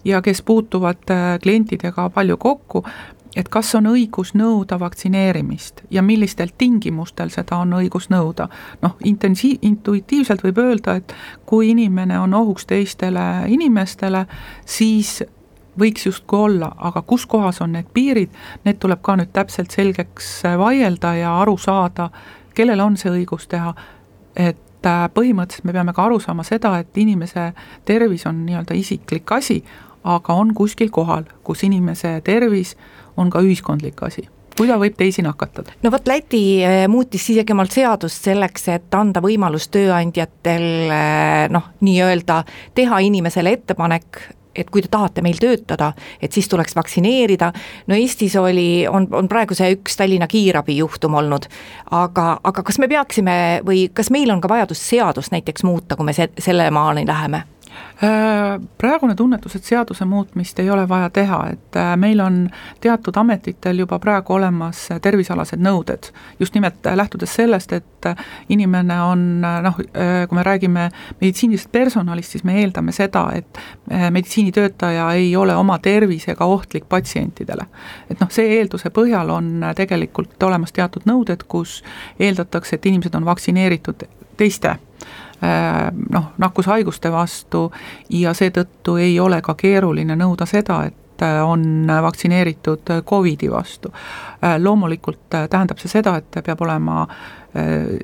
ja 0.08 0.22
kes 0.24 0.40
puutuvad 0.48 1.12
klientidega 1.44 2.08
palju 2.14 2.38
kokku, 2.40 2.86
et 3.36 3.48
kas 3.52 3.74
on 3.76 3.90
õigus 3.90 4.32
nõuda 4.34 4.78
vaktsineerimist 4.80 5.82
ja 5.90 6.02
millistel 6.02 6.54
tingimustel 6.58 7.30
seda 7.34 7.60
on 7.60 7.74
õigus 7.76 8.08
nõuda. 8.10 8.48
noh, 8.82 8.96
intensiiv, 9.04 9.58
intuitiivselt 9.62 10.42
võib 10.44 10.58
öelda, 10.58 10.96
et 10.96 11.14
kui 11.46 11.70
inimene 11.70 12.18
on 12.18 12.34
ohuks 12.34 12.66
teistele 12.66 13.44
inimestele, 13.46 14.26
siis 14.64 15.22
võiks 15.78 16.06
justkui 16.06 16.38
olla, 16.38 16.72
aga 16.76 17.02
kus 17.02 17.26
kohas 17.26 17.60
on 17.60 17.72
need 17.72 17.88
piirid, 17.92 18.32
need 18.64 18.80
tuleb 18.80 19.02
ka 19.02 19.16
nüüd 19.16 19.32
täpselt 19.32 19.70
selgeks 19.70 20.42
vaielda 20.58 21.14
ja 21.14 21.40
aru 21.40 21.56
saada, 21.60 22.10
kellel 22.54 22.80
on 22.80 22.96
see 22.96 23.12
õigus 23.12 23.48
teha, 23.52 23.74
et 24.36 24.86
äh, 24.86 25.02
põhimõtteliselt 25.12 25.68
me 25.68 25.76
peame 25.76 25.92
ka 25.92 26.06
aru 26.08 26.20
saama 26.20 26.44
seda, 26.44 26.78
et 26.80 26.96
inimese 26.96 27.50
tervis 27.84 28.24
on 28.26 28.46
nii-öelda 28.46 28.74
isiklik 28.74 29.32
asi, 29.32 29.62
aga 30.06 30.34
on 30.38 30.54
kuskil 30.54 30.90
kohal, 30.90 31.26
kus 31.44 31.64
inimese 31.66 32.20
tervis 32.24 32.76
on 33.16 33.30
ka 33.30 33.44
ühiskondlik 33.44 34.02
asi 34.06 34.28
kui 34.56 34.68
ta 34.68 34.78
võib 34.80 34.94
teisi 34.96 35.20
nakatada. 35.24 35.74
no 35.82 35.92
vot, 35.92 36.08
Läti 36.08 36.42
eh, 36.64 36.86
muutis 36.88 37.28
isegi 37.32 37.52
omalt 37.52 37.74
seadust 37.76 38.24
selleks, 38.24 38.68
et 38.72 38.94
anda 38.96 39.20
võimalus 39.20 39.68
tööandjatel 39.68 40.66
eh, 40.88 41.44
noh, 41.52 41.70
nii-öelda 41.84 42.42
teha 42.74 43.02
inimesele 43.04 43.52
ettepanek 43.58 44.22
et 44.56 44.70
kui 44.72 44.80
te 44.80 44.88
tahate 44.88 45.20
meil 45.20 45.36
töötada, 45.36 45.90
et 46.16 46.32
siis 46.32 46.48
tuleks 46.48 46.72
vaktsineerida, 46.78 47.50
no 47.90 47.96
Eestis 47.98 48.38
oli, 48.40 48.86
on, 48.88 49.04
on 49.12 49.28
praegu 49.28 49.52
see 49.56 49.74
üks 49.76 49.98
Tallinna 50.00 50.28
kiirabi 50.32 50.78
juhtum 50.78 51.18
olnud, 51.20 51.44
aga, 51.92 52.28
aga 52.40 52.64
kas 52.64 52.80
me 52.80 52.88
peaksime 52.88 53.36
või 53.66 53.86
kas 53.92 54.08
meil 54.14 54.32
on 54.32 54.40
ka 54.40 54.48
vajadus 54.48 54.80
seadust 54.88 55.34
näiteks 55.36 55.66
muuta, 55.68 55.98
kui 55.98 56.08
me 56.08 56.16
se-, 56.16 56.32
selle 56.40 56.70
maani 56.72 57.04
läheme? 57.04 57.44
Äh, 58.02 58.60
praegune 58.78 59.14
tunnetus, 59.14 59.54
et 59.56 59.64
seaduse 59.64 60.04
muutmist 60.04 60.58
ei 60.60 60.68
ole 60.70 60.82
vaja 60.88 61.08
teha, 61.10 61.38
et 61.48 61.76
äh, 61.80 61.94
meil 61.96 62.20
on 62.20 62.42
teatud 62.84 63.16
ametitel 63.16 63.78
juba 63.80 63.96
praegu 63.98 64.34
olemas 64.36 64.82
tervisealased 65.02 65.62
nõuded, 65.64 66.10
just 66.40 66.54
nimelt 66.54 66.84
lähtudes 66.84 67.32
sellest, 67.38 67.72
et 67.72 68.08
inimene 68.52 68.98
on 69.00 69.24
noh, 69.40 69.80
kui 69.80 70.36
me 70.36 70.44
räägime 70.44 70.90
meditsiinilisest 71.22 71.72
personalist, 71.72 72.36
siis 72.36 72.44
me 72.44 72.58
eeldame 72.60 72.92
seda, 72.92 73.30
et 73.32 73.62
äh, 73.88 74.10
meditsiinitöötaja 74.12 75.08
ei 75.16 75.32
ole 75.36 75.56
oma 75.56 75.78
tervisega 75.78 76.44
ohtlik 76.44 76.84
patsientidele. 76.92 77.64
et 78.10 78.20
noh, 78.20 78.28
see 78.30 78.58
eelduse 78.58 78.92
põhjal 78.92 79.32
on 79.32 79.70
tegelikult 79.76 80.42
olemas 80.42 80.76
teatud 80.76 81.08
nõuded, 81.08 81.48
kus 81.48 81.80
eeldatakse, 82.20 82.76
et 82.76 82.92
inimesed 82.92 83.16
on 83.16 83.24
vaktsineeritud 83.24 84.04
teiste 84.36 84.76
Äh, 84.76 85.25
noh, 86.10 86.28
nakkushaiguste 86.38 87.12
vastu 87.12 87.70
ja 88.10 88.34
seetõttu 88.34 88.96
ei 88.96 89.18
ole 89.20 89.42
ka 89.44 89.54
keeruline 89.54 90.16
nõuda 90.16 90.46
seda, 90.48 90.82
et 90.88 91.22
äh, 91.22 91.40
on 91.44 91.86
vaktsineeritud 92.02 92.94
Covidi 93.04 93.50
vastu. 93.52 93.92
Äh, 94.44 94.56
loomulikult 94.62 95.28
tähendab 95.30 95.82
see 95.82 95.92
seda, 95.92 96.16
et 96.22 96.40
peab 96.44 96.62
olema 96.66 97.06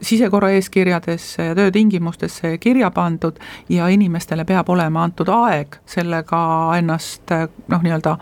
sisekorra 0.00 0.48
eeskirjadesse 0.56 1.44
ja 1.50 1.54
töötingimustesse 1.54 2.54
kirja 2.56 2.88
pandud 2.90 3.36
ja 3.68 3.90
inimestele 3.92 4.46
peab 4.48 4.70
olema 4.72 5.02
antud 5.04 5.28
aeg 5.28 5.76
sellega 5.84 6.40
ennast 6.78 7.34
noh, 7.68 7.84
nii-öelda 7.84 8.16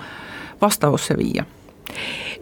vastavusse 0.59 1.14
viia 1.14 1.47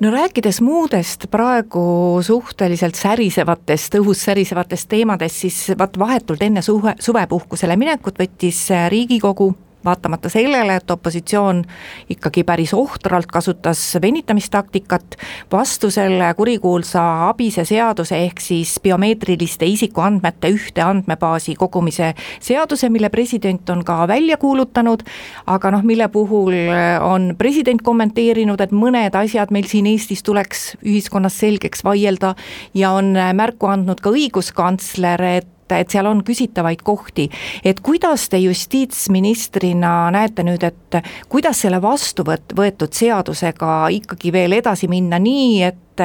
no 0.00 0.11
rääkides 0.11 0.61
muudest 0.61 1.28
praegu 1.31 2.19
suhteliselt 2.23 2.99
särisevatest, 2.99 3.99
õhus 4.00 4.25
särisevatest 4.28 4.88
teemadest, 4.88 5.45
siis 5.45 5.62
vaat 5.78 5.99
vahetult 5.99 6.43
enne 6.43 6.62
suve, 6.62 6.95
suvepuhkusele 7.00 7.76
minekut 7.76 8.19
võttis 8.19 8.67
Riigikogu 8.88 9.55
vaatamata 9.85 10.28
sellele, 10.28 10.76
et 10.76 10.90
opositsioon 10.90 11.62
ikkagi 12.11 12.44
päris 12.44 12.75
ohtralt 12.75 13.26
kasutas 13.26 13.80
venitamistaktikat, 14.02 15.16
vastu 15.52 15.90
selle 15.90 16.32
kurikuulsa 16.37 17.28
ABISE 17.28 17.64
seaduse 17.64 18.18
ehk 18.25 18.40
siis 18.40 18.78
biomeetriliste 18.82 19.66
isikuandmete 19.66 20.50
ühte 20.54 20.82
andmebaasi 20.85 21.54
kogumise 21.58 22.14
seaduse, 22.40 22.88
mille 22.88 23.08
president 23.08 23.70
on 23.70 23.85
ka 23.85 24.08
välja 24.08 24.37
kuulutanud, 24.37 25.04
aga 25.47 25.70
noh, 25.70 25.82
mille 25.82 26.08
puhul 26.08 26.54
on 27.02 27.35
president 27.38 27.82
kommenteerinud, 27.82 28.61
et 28.61 28.73
mõned 28.75 29.14
asjad 29.18 29.52
meil 29.54 29.68
siin 29.70 29.87
Eestis 29.87 30.23
tuleks 30.26 30.73
ühiskonnas 30.85 31.38
selgeks 31.38 31.85
vaielda 31.85 32.35
ja 32.75 32.92
on 32.97 33.14
märku 33.14 33.70
andnud 33.70 34.02
ka 34.02 34.12
õiguskantsler, 34.14 35.25
et 35.38 35.54
et, 35.69 35.81
et 35.81 35.91
seal 35.91 36.07
on 36.07 36.23
küsitavaid 36.25 36.83
kohti. 36.85 37.29
et 37.65 37.81
kuidas 37.81 38.29
te 38.29 38.39
justiitsministrina 38.39 40.11
näete 40.15 40.45
nüüd, 40.47 40.65
et 40.65 41.01
kuidas 41.29 41.65
selle 41.65 41.83
vastu 41.83 42.25
võt-, 42.27 42.55
võetud 42.57 42.93
seadusega 42.93 43.89
ikkagi 43.93 44.33
veel 44.33 44.59
edasi 44.59 44.89
minna 44.89 45.19
nii, 45.19 45.63
et, 45.63 46.05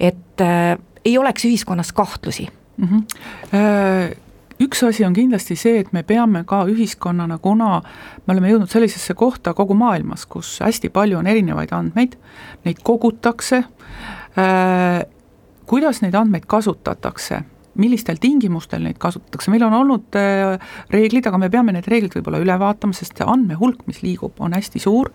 et 0.00 0.44
äh, 0.44 0.78
ei 1.04 1.18
oleks 1.18 1.44
ühiskonnas 1.44 1.92
kahtlusi 1.92 2.48
mm? 2.76 2.88
-hmm 3.52 4.26
üks 4.60 4.82
asi 4.84 5.04
on 5.04 5.14
kindlasti 5.16 5.56
see, 5.56 5.78
et 5.80 5.92
me 5.96 6.02
peame 6.02 6.42
ka 6.44 6.64
ühiskonnana, 6.68 7.38
kuna 7.40 7.80
me 8.26 8.34
oleme 8.34 8.50
jõudnud 8.50 8.68
sellisesse 8.68 9.14
kohta 9.16 9.54
kogu 9.56 9.74
maailmas, 9.74 10.26
kus 10.28 10.58
hästi 10.60 10.90
palju 10.92 11.16
on 11.16 11.26
erinevaid 11.26 11.72
andmeid, 11.72 12.18
neid 12.64 12.82
kogutakse 12.84 13.62
äh,, 14.36 15.00
kuidas 15.70 16.02
neid 16.02 16.14
andmeid 16.18 16.44
kasutatakse 16.50 17.40
millistel 17.80 18.20
tingimustel 18.20 18.84
neid 18.84 18.98
kasutatakse, 19.02 19.52
meil 19.52 19.64
on 19.66 19.78
olnud 19.82 20.18
äh, 20.18 20.58
reeglid, 20.92 21.28
aga 21.30 21.40
me 21.40 21.50
peame 21.52 21.76
need 21.76 21.88
reeglid 21.90 22.18
võib-olla 22.18 22.42
üle 22.42 22.58
vaatama, 22.60 22.96
sest 22.96 23.18
see 23.18 23.28
andmehulk, 23.28 23.86
mis 23.90 24.02
liigub, 24.04 24.36
on 24.42 24.56
hästi 24.56 24.82
suur, 24.82 25.12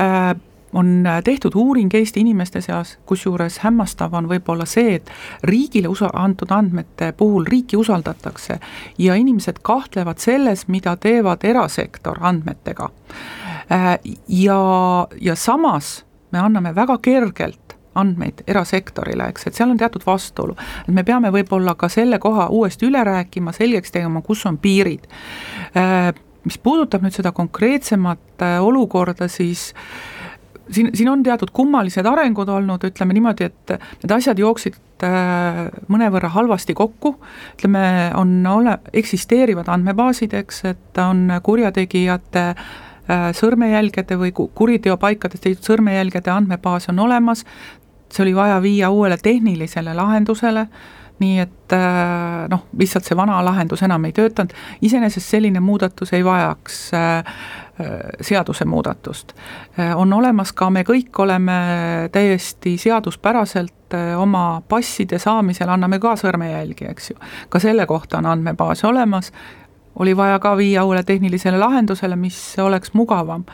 äh, 0.00 0.32
on 0.72 1.08
tehtud 1.24 1.54
uuring 1.54 1.94
Eesti 1.94 2.20
inimeste 2.20 2.60
seas, 2.64 2.96
kusjuures 3.06 3.58
hämmastav 3.64 4.14
on 4.16 4.28
võib-olla 4.30 4.66
see, 4.68 4.94
et 5.00 5.10
riigile 5.44 5.90
usa-, 5.92 6.10
antud 6.16 6.52
andmete 6.52 7.12
puhul 7.16 7.44
riiki 7.48 7.76
usaldatakse 7.76 8.58
ja 8.98 9.14
inimesed 9.14 9.60
kahtlevad 9.62 10.22
selles, 10.22 10.66
mida 10.68 10.96
teevad 10.96 11.44
erasektor 11.44 12.18
andmetega. 12.20 12.88
Äh, 13.72 13.98
ja, 14.28 14.62
ja 15.20 15.36
samas 15.36 16.02
me 16.32 16.40
anname 16.40 16.74
väga 16.74 16.98
kergelt 17.02 17.76
andmeid 17.98 18.42
erasektorile, 18.46 19.28
eks, 19.32 19.46
et 19.46 19.58
seal 19.58 19.70
on 19.72 19.80
teatud 19.80 20.04
vastuolu. 20.06 20.56
et 20.86 20.94
me 20.94 21.04
peame 21.04 21.32
võib-olla 21.34 21.74
ka 21.78 21.88
selle 21.92 22.18
koha 22.18 22.48
uuesti 22.50 22.88
üle 22.88 23.04
rääkima, 23.04 23.52
selgeks 23.52 23.92
tegema, 23.92 24.22
kus 24.22 24.46
on 24.46 24.58
piirid. 24.58 25.08
Äh, 25.76 26.12
mis 26.44 26.58
puudutab 26.58 27.04
nüüd 27.04 27.14
seda 27.14 27.32
konkreetsemat 27.32 28.42
äh, 28.42 28.58
olukorda, 28.64 29.28
siis 29.28 29.72
siin, 30.70 30.90
siin 30.94 31.10
on 31.12 31.22
teatud 31.22 31.52
kummalised 31.52 32.06
arengud 32.06 32.48
olnud, 32.48 32.84
ütleme 32.88 33.16
niimoodi, 33.16 33.50
et 33.50 33.74
need 34.02 34.14
asjad 34.16 34.40
jooksid 34.40 35.04
äh, 35.06 35.66
mõnevõrra 35.92 36.32
halvasti 36.36 36.74
kokku, 36.78 37.16
ütleme, 37.56 37.84
on 38.18 38.40
ole-, 38.46 38.78
eksisteerivad 39.02 39.70
andmebaasid, 39.72 40.34
eks, 40.42 40.64
et 40.72 41.02
on 41.02 41.28
kurjategijate 41.42 42.48
sõrmejälgede 43.34 44.14
või 44.16 44.30
kuriteopaikades 44.30 45.42
tehtud 45.42 45.66
sõrmejälgede 45.66 46.30
andmebaas 46.30 46.86
on 46.88 47.00
olemas, 47.02 47.42
see 48.12 48.22
oli 48.22 48.34
vaja 48.36 48.62
viia 48.62 48.90
uuele 48.90 49.16
tehnilisele 49.22 49.94
lahendusele, 49.94 50.66
nii 51.22 51.38
et 51.38 51.72
äh, 51.72 52.48
noh, 52.50 52.66
lihtsalt 52.78 53.06
see 53.06 53.16
vana 53.16 53.38
lahendus 53.44 53.82
enam 53.86 54.04
ei 54.08 54.14
töötanud, 54.16 54.54
iseenesest 54.82 55.34
selline 55.36 55.60
muudatus 55.62 56.12
ei 56.16 56.24
vajaks 56.24 56.78
äh, 56.94 57.18
äh, 57.18 57.92
seadusemuudatust. 58.20 59.32
on 59.94 60.12
olemas 60.12 60.52
ka, 60.52 60.70
me 60.70 60.82
kõik 60.88 61.22
oleme 61.22 61.58
täiesti 62.12 62.76
seaduspäraselt 62.78 63.96
oma 64.16 64.62
passide 64.68 65.18
saamisel 65.18 65.68
anname 65.68 65.98
ka 66.00 66.14
sõrmejälgi, 66.16 66.88
eks 66.90 67.10
ju. 67.10 67.16
ka 67.48 67.60
selle 67.60 67.86
kohta 67.86 68.18
on 68.18 68.26
andmebaas 68.26 68.84
olemas, 68.84 69.32
oli 70.00 70.16
vaja 70.16 70.38
ka 70.38 70.56
viia 70.56 70.84
uuele 70.84 71.02
tehnilisele 71.04 71.58
lahendusele, 71.58 72.16
mis 72.16 72.40
oleks 72.58 72.94
mugavam 72.94 73.44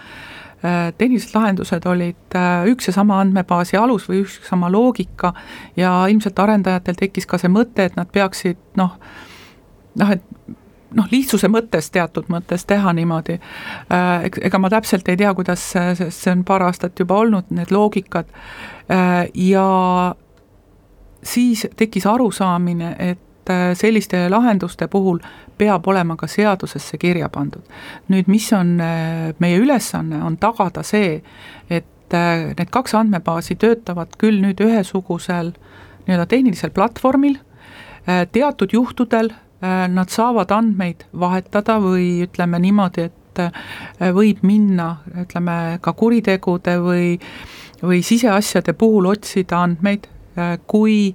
tehnilised 0.99 1.35
lahendused 1.35 1.87
olid 1.87 2.37
äh, 2.37 2.67
üks 2.73 2.89
ja 2.89 2.95
sama 2.97 3.21
andmebaasi 3.23 3.79
alus 3.79 4.09
või 4.11 4.25
üks 4.25 4.41
ja 4.41 4.49
sama 4.51 4.71
loogika 4.73 5.33
ja 5.77 5.93
ilmselt 6.11 6.39
arendajatel 6.39 6.99
tekkis 6.99 7.29
ka 7.31 7.39
see 7.39 7.51
mõte, 7.53 7.87
et 7.87 7.99
nad 7.99 8.11
peaksid 8.11 8.59
noh, 8.81 8.97
noh 10.01 10.15
et 10.17 10.25
noh, 10.99 11.07
lihtsuse 11.13 11.51
mõttes 11.53 11.93
teatud 11.95 12.31
mõttes 12.33 12.67
teha 12.67 12.95
niimoodi, 12.97 13.39
äh, 13.95 14.27
ega 14.51 14.59
ma 14.59 14.71
täpselt 14.73 15.09
ei 15.09 15.21
tea, 15.21 15.31
kuidas, 15.37 15.71
sest 15.75 16.25
see 16.25 16.35
on 16.35 16.43
paar 16.49 16.67
aastat 16.67 16.99
juba 16.99 17.21
olnud, 17.23 17.53
need 17.55 17.71
loogikad, 17.75 18.31
ja 19.37 19.65
siis 21.23 21.67
tekkis 21.77 22.07
arusaamine, 22.09 22.95
et 22.99 23.21
selliste 23.75 24.29
lahenduste 24.31 24.87
puhul 24.89 25.19
peab 25.59 25.87
olema 25.89 26.17
ka 26.17 26.29
seadusesse 26.31 26.99
kirja 26.99 27.29
pandud. 27.29 27.65
nüüd, 28.09 28.29
mis 28.31 28.53
on 28.53 28.79
äh, 28.81 29.35
meie 29.39 29.59
ülesanne, 29.59 30.23
on 30.25 30.37
tagada 30.37 30.83
see, 30.87 31.21
et 31.71 32.15
äh, 32.15 32.55
need 32.55 32.71
kaks 32.71 32.95
andmebaasi 32.95 33.59
töötavad 33.61 34.17
küll 34.19 34.41
nüüd 34.45 34.61
ühesugusel 34.65 35.53
nii-öelda 36.07 36.27
tehnilisel 36.31 36.73
platvormil, 36.75 37.39
äh, 38.07 38.27
teatud 38.33 38.73
juhtudel 38.73 39.33
nad 39.59 40.07
saavad 40.07 40.53
andmeid 40.55 41.01
vahetada 41.19 41.81
või 41.83 42.21
ütleme 42.23 42.61
niimoodi, 42.63 43.09
et 43.09 43.41
võib 44.15 44.45
minna, 44.47 45.01
ütleme 45.19 45.81
ka 45.83 45.91
kuritegude 45.99 46.77
või, 46.79 47.09
või 47.83 47.99
siseasjade 48.07 48.77
puhul 48.79 49.09
otsida 49.11 49.65
andmeid, 49.67 50.07
kui 50.71 51.09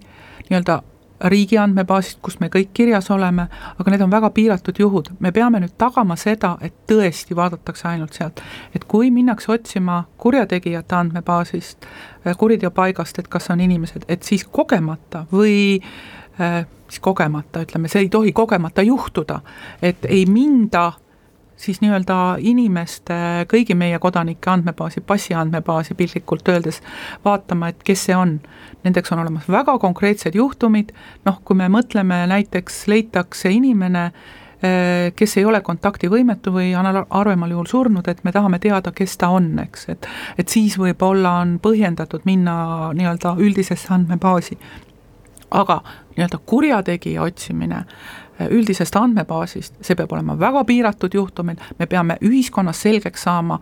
nii-öelda 0.49 0.81
riigi 1.23 1.57
andmebaasist, 1.57 2.19
kus 2.21 2.39
me 2.39 2.49
kõik 2.53 2.73
kirjas 2.73 3.09
oleme, 3.13 3.47
aga 3.79 3.91
need 3.93 4.01
on 4.03 4.12
väga 4.12 4.29
piiratud 4.36 4.79
juhud, 4.79 5.12
me 5.19 5.31
peame 5.31 5.62
nüüd 5.63 5.75
tagama 5.79 6.17
seda, 6.19 6.55
et 6.62 6.75
tõesti 6.89 7.36
vaadatakse 7.36 7.88
ainult 7.88 8.13
sealt. 8.13 8.41
et 8.75 8.83
kui 8.83 9.12
minnakse 9.12 9.51
otsima 9.51 10.03
kurjategijate 10.17 10.95
andmebaasist, 10.95 11.86
äh, 12.27 12.38
kuriteopaigast, 12.38 13.19
et 13.19 13.27
kas 13.27 13.49
on 13.49 13.59
inimesed, 13.59 14.05
et 14.07 14.23
siis 14.23 14.43
kogemata 14.43 15.25
või 15.31 15.79
äh, 16.39 16.65
siis 16.89 16.99
kogemata, 16.99 17.63
ütleme, 17.63 17.88
see 17.88 18.05
ei 18.05 18.09
tohi 18.09 18.31
kogemata 18.31 18.81
juhtuda, 18.81 19.39
et 19.81 20.05
ei 20.05 20.25
minda 20.25 20.91
siis 21.63 21.80
nii-öelda 21.84 22.19
inimeste, 22.43 23.15
kõigi 23.52 23.76
meie 23.80 23.99
kodanike 24.04 24.52
andmebaasi, 24.52 25.02
passi 25.08 25.36
andmebaasi 25.38 25.95
piltlikult 25.95 26.54
öeldes, 26.54 26.82
vaatama, 27.26 27.71
et 27.71 27.84
kes 27.88 28.08
see 28.10 28.15
on. 28.19 28.38
Nendeks 28.84 29.15
on 29.15 29.23
olemas 29.23 29.47
väga 29.47 29.78
konkreetsed 29.80 30.36
juhtumid, 30.36 30.91
noh, 31.26 31.41
kui 31.47 31.56
me 31.56 31.69
mõtleme 31.71 32.26
näiteks 32.28 32.84
leitakse 32.91 33.52
inimene, 33.56 34.10
Äh, 34.63 35.12
kes 35.15 35.34
ei 35.38 35.43
ole 35.45 35.60
kontaktivõimetu 35.60 36.54
või 36.56 36.69
harvemal 36.71 37.52
juhul 37.52 37.67
surnud, 37.67 38.08
et 38.08 38.21
me 38.23 38.32
tahame 38.32 38.62
teada, 38.63 38.93
kes 38.95 39.17
ta 39.19 39.28
on, 39.36 39.49
eks, 39.60 39.89
et 39.91 40.08
et 40.39 40.47
siis 40.47 40.78
võib-olla 40.80 41.34
on 41.41 41.58
põhjendatud 41.60 42.23
minna 42.23 42.56
nii-öelda 42.95 43.36
üldisesse 43.43 43.91
andmebaasi. 43.91 44.58
aga 45.52 45.82
nii-öelda 46.15 46.39
kurjategija 46.45 47.21
otsimine 47.21 47.76
äh, 47.76 48.22
üldisest 48.49 48.95
andmebaasist, 48.97 49.81
see 49.81 49.95
peab 49.95 50.11
olema 50.15 50.37
väga 50.39 50.63
piiratud 50.65 51.13
juhtumil, 51.13 51.59
me 51.79 51.85
peame 51.89 52.17
ühiskonnas 52.25 52.81
selgeks 52.81 53.27
saama, 53.27 53.59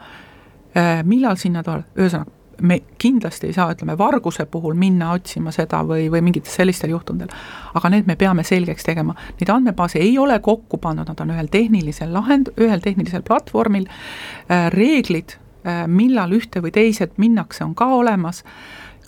äh, 0.75 1.01
millal 1.03 1.39
sinna 1.41 1.63
tuleb, 1.63 1.89
ühesõnaga 1.97 2.39
me 2.61 2.79
kindlasti 2.97 3.47
ei 3.47 3.53
saa, 3.53 3.71
ütleme, 3.73 3.97
varguse 3.97 4.45
puhul 4.45 4.75
minna 4.77 5.11
otsima 5.15 5.51
seda 5.53 5.81
või, 5.87 6.05
või 6.13 6.21
mingitel 6.25 6.51
sellistel 6.51 6.93
juhtudel. 6.93 7.31
aga 7.73 7.89
need 7.89 8.07
me 8.07 8.15
peame 8.15 8.43
selgeks 8.43 8.85
tegema, 8.85 9.15
neid 9.39 9.49
andmebaase 9.49 9.99
ei 9.99 10.17
ole 10.19 10.39
kokku 10.39 10.77
pandud, 10.77 11.09
nad 11.09 11.19
on 11.19 11.33
ühel 11.33 11.49
tehnilisel 11.51 12.13
lahend, 12.13 12.51
ühel 12.57 12.81
tehnilisel 12.81 13.25
platvormil, 13.27 13.87
äh, 13.87 14.69
reeglid, 14.73 15.37
äh, 15.65 15.87
millal 15.87 16.31
ühte 16.37 16.61
või 16.61 16.71
teised 16.71 17.17
minnakse, 17.17 17.63
on 17.65 17.75
ka 17.75 17.85
olemas, 17.85 18.43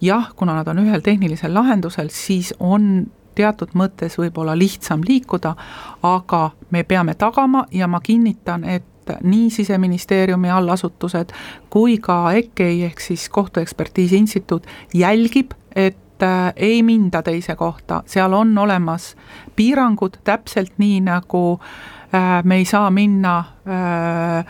jah, 0.01 0.33
kuna 0.35 0.55
nad 0.55 0.67
on 0.67 0.81
ühel 0.85 1.01
tehnilisel 1.01 1.53
lahendusel, 1.53 2.09
siis 2.09 2.53
on 2.59 3.11
teatud 3.35 3.73
mõttes 3.77 4.17
võib-olla 4.19 4.57
lihtsam 4.57 5.03
liikuda, 5.07 5.55
aga 6.03 6.51
me 6.71 6.83
peame 6.83 7.15
tagama 7.19 7.65
ja 7.71 7.87
ma 7.87 7.99
kinnitan, 8.03 8.63
et 8.63 8.85
nii 9.23 9.49
Siseministeeriumi 9.51 10.49
allasutused 10.49 11.33
kui 11.69 11.97
ka 11.97 12.31
EKEI 12.31 12.83
ehk 12.87 12.99
siis 12.99 13.29
Kohtuekspertiisi 13.29 14.17
Instituut 14.17 14.67
jälgib, 14.93 15.51
et 15.75 16.23
äh, 16.23 16.53
ei 16.55 16.83
minda 16.83 17.21
teise 17.21 17.55
kohta, 17.55 18.03
seal 18.05 18.33
on 18.33 18.57
olemas 18.57 19.15
piirangud, 19.55 20.21
täpselt 20.23 20.77
nii, 20.77 21.01
nagu 21.01 21.59
äh, 22.15 22.43
me 22.43 22.61
ei 22.61 22.65
saa 22.65 22.89
minna, 22.91 23.39
äh, 23.67 24.45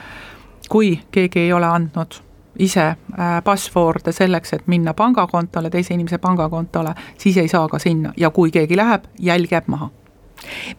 kui 0.70 1.00
keegi 1.12 1.48
ei 1.48 1.54
ole 1.54 1.66
andnud 1.66 2.22
ise 2.60 2.96
password'e 3.44 4.12
selleks, 4.12 4.54
et 4.54 4.68
minna 4.68 4.94
pangakontole, 4.94 5.70
teise 5.70 5.94
inimese 5.94 6.18
pangakontole, 6.18 6.94
siis 7.18 7.38
ei 7.38 7.48
saa 7.48 7.68
ka 7.68 7.80
sinna 7.80 8.14
ja 8.18 8.30
kui 8.30 8.52
keegi 8.52 8.78
läheb, 8.78 9.10
jälg 9.20 9.52
jääb 9.52 9.68
maha 9.68 9.90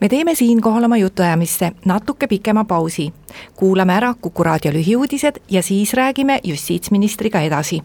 me 0.00 0.08
teeme 0.08 0.34
siinkohal 0.34 0.84
oma 0.84 0.96
jutuajamisse 0.96 1.72
natuke 1.84 2.26
pikema 2.26 2.64
pausi. 2.64 3.12
kuulame 3.56 3.94
ära 3.94 4.14
Kuku 4.20 4.44
raadio 4.44 4.72
lühiuudised 4.72 5.40
ja 5.50 5.62
siis 5.62 5.94
räägime 5.94 6.40
justiitsministriga 6.44 7.40
edasi. 7.40 7.82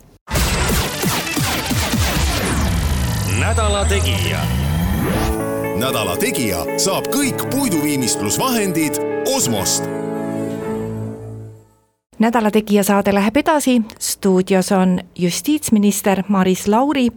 nädala 3.40 3.86
Tegija. 3.86 4.40
nädala 5.80 6.18
Tegija 6.18 6.66
saab 6.78 7.08
kõik 7.08 7.50
puiduviimistlusvahendid 7.50 8.94
Osmost 9.36 9.84
nädala 12.20 12.52
Tegija 12.52 12.84
saade 12.84 13.14
läheb 13.16 13.38
edasi, 13.38 13.82
stuudios 14.00 14.72
on 14.72 15.00
justiitsminister 15.16 16.24
Maris 16.28 16.68
Lauri. 16.68 17.08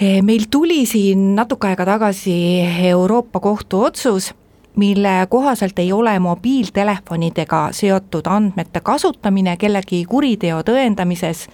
Eh, 0.00 0.22
meil 0.22 0.46
tuli 0.50 0.86
siin 0.86 1.34
natuke 1.36 1.70
aega 1.70 1.84
tagasi 1.86 2.60
Euroopa 2.88 3.40
Kohtu 3.40 3.82
otsus, 3.82 4.32
mille 4.76 5.26
kohaselt 5.30 5.78
ei 5.78 5.92
ole 5.92 6.18
mobiiltelefonidega 6.18 7.68
seotud 7.70 8.26
andmete 8.26 8.80
kasutamine 8.80 9.56
kellegi 9.56 10.04
kuriteo 10.04 10.62
tõendamises 10.66 11.46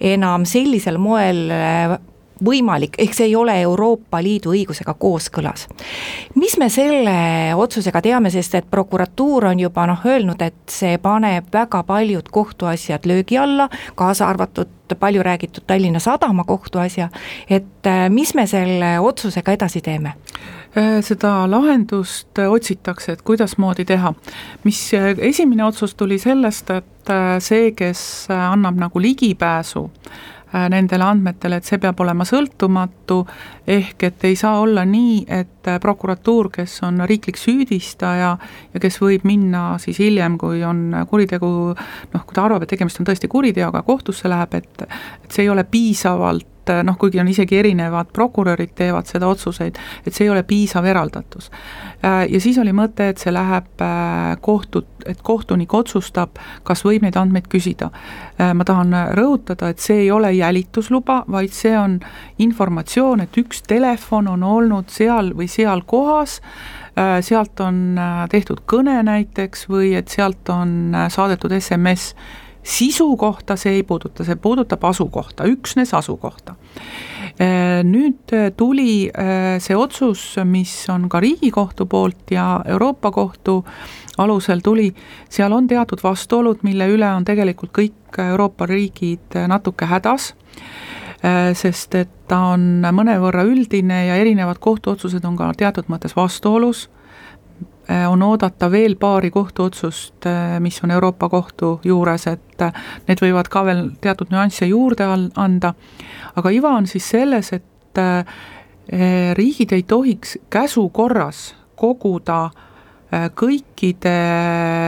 enam 0.00 0.48
sellisel 0.48 0.96
moel 0.98 1.50
eh, 1.50 1.98
võimalik, 2.44 2.96
ehk 2.98 3.14
see 3.16 3.30
ei 3.30 3.36
ole 3.36 3.54
Euroopa 3.62 4.22
Liidu 4.22 4.52
õigusega 4.52 4.94
kooskõlas. 4.98 5.66
mis 6.34 6.56
me 6.58 6.68
selle 6.68 7.54
otsusega 7.54 8.02
teame, 8.02 8.30
sest 8.30 8.54
et 8.54 8.70
prokuratuur 8.70 9.50
on 9.52 9.60
juba 9.60 9.86
noh, 9.86 10.06
öelnud, 10.06 10.42
et 10.42 10.54
see 10.70 10.98
paneb 10.98 11.52
väga 11.52 11.82
paljud 11.82 12.28
kohtuasjad 12.30 13.06
löögi 13.06 13.38
alla, 13.38 13.68
kaasa 13.94 14.28
arvatud 14.28 14.68
palju 15.00 15.22
räägitud 15.22 15.64
Tallinna 15.66 15.98
Sadama 15.98 16.44
kohtuasja, 16.44 17.08
et 17.48 17.86
äh, 17.86 18.08
mis 18.10 18.34
me 18.34 18.46
selle 18.46 18.98
otsusega 19.00 19.52
edasi 19.52 19.80
teeme? 19.80 20.12
Äh, 20.76 21.00
seda 21.00 21.50
lahendust 21.50 22.38
otsitakse, 22.48 23.12
et 23.12 23.22
kuidasmoodi 23.22 23.84
teha. 23.84 24.14
mis 24.64 24.94
äh, 24.94 25.14
esimene 25.18 25.64
otsus 25.64 25.94
tuli 25.94 26.18
sellest, 26.18 26.70
et 26.70 27.10
see, 27.42 27.72
kes 27.74 28.28
annab 28.30 28.76
nagu 28.78 29.00
ligipääsu 29.00 29.88
Äh, 29.90 30.31
nendele 30.52 31.04
andmetele, 31.04 31.58
et 31.58 31.68
see 31.68 31.80
peab 31.80 32.00
olema 32.04 32.26
sõltumatu, 32.28 33.22
ehk 33.66 34.06
et 34.08 34.26
ei 34.28 34.36
saa 34.36 34.60
olla 34.60 34.84
nii, 34.88 35.22
et 35.32 35.70
äh, 35.70 35.78
prokuratuur, 35.80 36.50
kes 36.52 36.78
on 36.86 37.02
riiklik 37.08 37.40
süüdistaja 37.40 38.36
ja 38.74 38.82
kes 38.82 39.00
võib 39.02 39.26
minna 39.28 39.78
siis 39.82 40.00
hiljem, 40.02 40.36
kui 40.40 40.62
on 40.66 40.90
kuritegu, 41.10 41.52
noh, 42.12 42.24
kui 42.26 42.36
ta 42.36 42.46
arvab, 42.46 42.66
et 42.66 42.74
tegemist 42.74 43.00
on 43.00 43.08
tõesti 43.08 43.30
kuriteoga, 43.32 43.84
kohtusse 43.86 44.30
läheb, 44.30 44.60
et 44.60 44.86
et 45.22 45.30
see 45.32 45.46
ei 45.46 45.52
ole 45.52 45.64
piisavalt 45.64 46.51
et 46.62 46.86
noh, 46.86 46.96
kuigi 46.98 47.20
on 47.20 47.28
isegi 47.28 47.58
erinevad 47.58 48.12
prokurörid 48.14 48.74
teevad 48.78 49.08
seda 49.10 49.28
otsuseid, 49.30 49.78
et 50.06 50.14
see 50.14 50.26
ei 50.26 50.30
ole 50.30 50.42
piisav 50.46 50.86
eraldatus. 50.86 51.50
Äh, 52.04 52.26
ja 52.30 52.40
siis 52.40 52.58
oli 52.58 52.74
mõte, 52.76 53.08
et 53.12 53.22
see 53.22 53.32
läheb 53.34 53.82
äh, 53.82 54.36
kohtu, 54.40 54.84
et 55.06 55.22
kohtunik 55.22 55.74
otsustab, 55.74 56.38
kas 56.66 56.84
võib 56.86 57.04
neid 57.06 57.18
andmeid 57.18 57.48
küsida. 57.50 57.90
Äh, 58.38 58.52
ma 58.54 58.66
tahan 58.68 58.94
rõhutada, 59.18 59.72
et 59.72 59.82
see 59.82 60.04
ei 60.04 60.10
ole 60.14 60.32
jälitusluba, 60.36 61.22
vaid 61.30 61.54
see 61.56 61.74
on 61.78 61.98
informatsioon, 62.42 63.26
et 63.26 63.42
üks 63.42 63.64
telefon 63.66 64.30
on 64.30 64.46
olnud 64.46 64.92
seal 64.92 65.32
või 65.36 65.50
seal 65.50 65.84
kohas, 65.86 66.40
sealt 67.24 67.60
on 67.64 67.96
tehtud 68.28 68.58
kõne 68.68 68.98
näiteks 69.06 69.62
või 69.72 69.94
et 69.96 70.12
sealt 70.12 70.50
on 70.52 70.92
saadetud 71.08 71.54
SMS 71.56 72.10
sisu 72.62 73.16
kohta 73.16 73.56
see 73.56 73.80
ei 73.80 73.82
puuduta, 73.82 74.24
see 74.24 74.36
puudutab 74.36 74.84
asukohta, 74.84 75.44
üksnes 75.50 75.94
asukohta. 75.94 76.54
Äh, 77.40 77.82
nüüd 77.84 78.32
äh, 78.32 78.50
tuli 78.56 79.08
äh, 79.08 79.58
see 79.62 79.76
otsus, 79.76 80.36
mis 80.44 80.72
on 80.92 81.08
ka 81.08 81.20
Riigikohtu 81.20 81.86
poolt 81.86 82.30
ja 82.30 82.62
Euroopa 82.68 83.10
Kohtu 83.10 83.64
alusel 84.18 84.60
tuli, 84.60 84.92
seal 85.32 85.52
on 85.52 85.66
teatud 85.66 86.02
vastuolud, 86.04 86.62
mille 86.62 86.86
üle 86.92 87.08
on 87.08 87.24
tegelikult 87.24 87.72
kõik 87.74 88.20
Euroopa 88.20 88.66
riigid 88.68 89.38
natuke 89.48 89.88
hädas, 89.88 90.34
sest 91.56 91.94
et 91.96 92.10
ta 92.28 92.40
on 92.52 92.82
mõnevõrra 92.92 93.46
üldine 93.48 94.02
ja 94.10 94.18
erinevad 94.20 94.58
kohtuotsused 94.60 95.24
on 95.24 95.38
ka 95.38 95.48
teatud 95.56 95.88
mõttes 95.88 96.12
vastuolus 96.18 96.90
on 98.08 98.22
oodata 98.22 98.70
veel 98.70 98.94
paari 98.96 99.30
kohtuotsust, 99.30 100.26
äh, 100.26 100.60
mis 100.60 100.84
on 100.84 100.90
Euroopa 100.90 101.28
Kohtu 101.28 101.80
juures, 101.84 102.26
et 102.26 102.62
äh, 102.62 102.72
need 103.08 103.22
võivad 103.22 103.50
ka 103.50 103.64
veel 103.66 103.88
teatud 104.00 104.30
nüansse 104.30 104.68
juurde 104.70 105.08
anda, 105.36 105.74
aga 106.36 106.52
iva 106.54 106.76
on 106.78 106.86
siis 106.86 107.08
selles, 107.10 107.52
et 107.52 107.68
riigid 109.36 109.72
ei 109.76 109.82
tohiks 109.82 110.38
käsu 110.50 110.86
korras 110.88 111.52
koguda 111.76 112.46
kõikide 113.36 114.14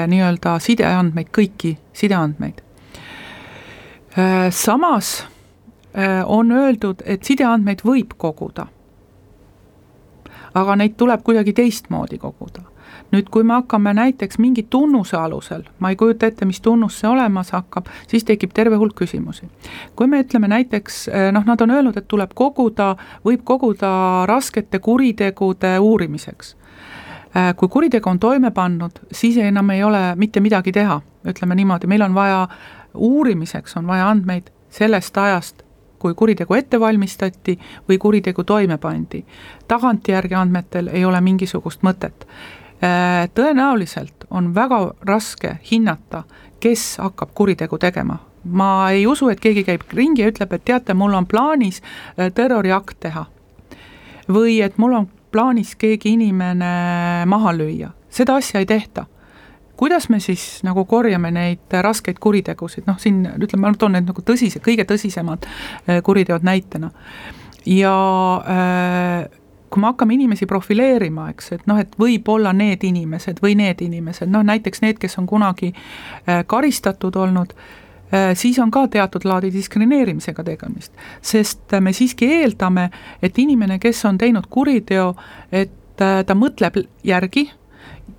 nii-öelda 0.08 0.54
sideandmeid, 0.64 1.28
kõiki 1.28 1.74
sideandmeid. 1.92 2.62
Samas 4.56 5.12
on 6.24 6.52
öeldud, 6.56 7.04
et 7.04 7.28
sideandmeid 7.28 7.84
võib 7.84 8.16
koguda, 8.16 8.64
aga 10.56 10.76
neid 10.80 10.96
tuleb 10.96 11.20
kuidagi 11.26 11.52
teistmoodi 11.52 12.18
koguda 12.22 12.64
nüüd, 13.14 13.30
kui 13.32 13.44
me 13.46 13.54
hakkame 13.58 13.94
näiteks 13.94 14.38
mingi 14.42 14.66
tunnuse 14.70 15.16
alusel, 15.16 15.62
ma 15.78 15.92
ei 15.92 15.98
kujuta 16.00 16.26
ette, 16.26 16.46
mis 16.48 16.60
tunnus 16.64 16.98
see 17.00 17.08
olemas 17.10 17.52
hakkab, 17.54 17.88
siis 18.10 18.26
tekib 18.26 18.54
terve 18.54 18.78
hulk 18.80 18.96
küsimusi. 18.98 19.48
kui 19.96 20.06
me 20.06 20.22
ütleme 20.22 20.48
näiteks, 20.50 21.08
eh, 21.08 21.30
noh, 21.32 21.44
nad 21.46 21.60
on 21.60 21.70
öelnud, 21.70 21.96
et 21.96 22.08
tuleb 22.08 22.34
koguda, 22.34 22.94
võib 23.24 23.44
koguda 23.44 23.90
raskete 24.26 24.78
kuritegude 24.78 25.78
uurimiseks 25.78 26.56
eh, 27.34 27.54
kui 27.56 27.68
kuritegu 27.68 28.10
on 28.10 28.18
toime 28.18 28.50
pannud, 28.50 28.98
siis 29.12 29.36
enam 29.36 29.70
ei 29.70 29.84
ole 29.84 30.14
mitte 30.16 30.40
midagi 30.40 30.72
teha, 30.72 31.00
ütleme 31.26 31.54
niimoodi, 31.54 31.86
meil 31.86 32.02
on 32.02 32.14
vaja, 32.14 32.48
uurimiseks 32.94 33.76
on 33.76 33.86
vaja 33.86 34.08
andmeid 34.10 34.50
sellest 34.70 35.18
ajast, 35.18 35.62
kui 35.98 36.14
kuritegu 36.14 36.54
ette 36.54 36.80
valmistati 36.80 37.58
või 37.88 37.98
kuritegu 37.98 38.44
toime 38.44 38.78
pandi. 38.78 39.24
tagantjärgi 39.68 40.34
andmetel 40.34 40.90
ei 40.92 41.04
ole 41.04 41.20
mingisugust 41.20 41.82
mõtet 41.82 42.26
tõenäoliselt 43.34 44.26
on 44.30 44.54
väga 44.54 44.78
raske 45.06 45.58
hinnata, 45.70 46.24
kes 46.60 46.96
hakkab 46.98 47.34
kuritegu 47.34 47.78
tegema. 47.78 48.18
ma 48.44 48.90
ei 48.90 49.06
usu, 49.06 49.28
et 49.32 49.40
keegi 49.40 49.62
käib 49.64 49.86
ringi 49.96 50.20
ja 50.20 50.28
ütleb, 50.28 50.50
et 50.52 50.64
teate, 50.68 50.94
mul 50.94 51.14
on 51.16 51.26
plaanis 51.26 51.80
äh, 51.80 52.32
terroriakt 52.34 53.00
teha. 53.00 53.24
või 54.28 54.60
et 54.64 54.78
mul 54.78 54.92
on 54.92 55.08
plaanis 55.32 55.74
keegi 55.76 56.12
inimene 56.12 57.24
maha 57.26 57.52
lüüa, 57.52 57.90
seda 58.10 58.36
asja 58.36 58.60
ei 58.60 58.66
tehta 58.66 59.06
kuidas 59.76 60.08
me 60.08 60.20
siis 60.20 60.62
nagu 60.62 60.84
korjame 60.84 61.30
neid 61.30 61.74
raskeid 61.82 62.18
kuritegusid, 62.20 62.84
noh 62.86 62.98
siin 62.98 63.24
ütleme, 63.26 63.66
ma 63.66 63.74
toon 63.78 63.96
need 63.96 64.06
nagu 64.06 64.22
tõsise, 64.22 64.62
kõige 64.62 64.86
tõsisemad 64.86 65.46
äh, 65.46 66.02
kuriteod 66.02 66.42
näitena. 66.46 66.90
ja 67.66 67.96
äh, 68.48 69.43
kui 69.74 69.82
me 69.82 69.90
hakkame 69.90 70.14
inimesi 70.14 70.46
profileerima, 70.46 71.28
eks, 71.34 71.52
et 71.56 71.64
noh, 71.66 71.80
et 71.82 71.96
võib-olla 71.98 72.52
need 72.54 72.84
inimesed 72.86 73.40
või 73.42 73.56
need 73.58 73.82
inimesed, 73.82 74.30
noh 74.30 74.44
näiteks 74.46 74.84
need, 74.84 75.00
kes 75.02 75.18
on 75.18 75.26
kunagi 75.26 75.72
äh, 75.74 76.44
karistatud 76.46 77.16
olnud, 77.16 77.56
siis 78.38 78.58
on 78.62 78.70
ka 78.70 78.84
teatud 78.88 79.24
laadi 79.26 79.48
diskrimineerimisega 79.50 80.44
tegemist. 80.44 80.92
sest 81.22 81.72
me 81.80 81.92
siiski 81.92 82.28
eeldame, 82.30 82.90
et 83.22 83.38
inimene, 83.38 83.80
kes 83.82 84.04
on 84.04 84.18
teinud 84.18 84.46
kuriteo, 84.50 85.14
et 85.50 85.72
ta 85.98 86.34
mõtleb 86.34 86.78
järgi 87.04 87.48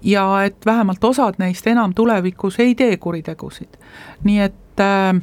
ja 0.05 0.43
et 0.45 0.65
vähemalt 0.65 1.03
osad 1.03 1.39
neist 1.39 1.67
enam 1.67 1.93
tulevikus 1.93 2.59
ei 2.59 2.75
tee 2.75 2.97
kuritegusid. 2.97 3.77
nii 4.23 4.39
et 4.39 4.79
äh, 4.79 5.21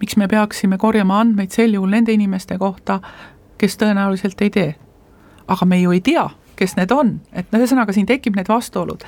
miks 0.00 0.16
me 0.16 0.28
peaksime 0.28 0.78
korjama 0.78 1.20
andmeid 1.20 1.50
sel 1.50 1.74
juhul 1.74 1.90
nende 1.90 2.12
inimeste 2.12 2.58
kohta, 2.58 3.00
kes 3.60 3.76
tõenäoliselt 3.80 4.40
ei 4.40 4.50
tee. 4.50 4.74
aga 5.50 5.66
me 5.66 5.80
ju 5.80 5.90
ei 5.90 6.00
tea, 6.00 6.28
kes 6.54 6.76
need 6.76 6.92
on, 6.94 7.16
et 7.34 7.48
noh, 7.50 7.58
ühesõnaga 7.58 7.90
siin 7.90 8.06
tekib 8.06 8.36
need 8.38 8.46
vastuolud. 8.46 9.02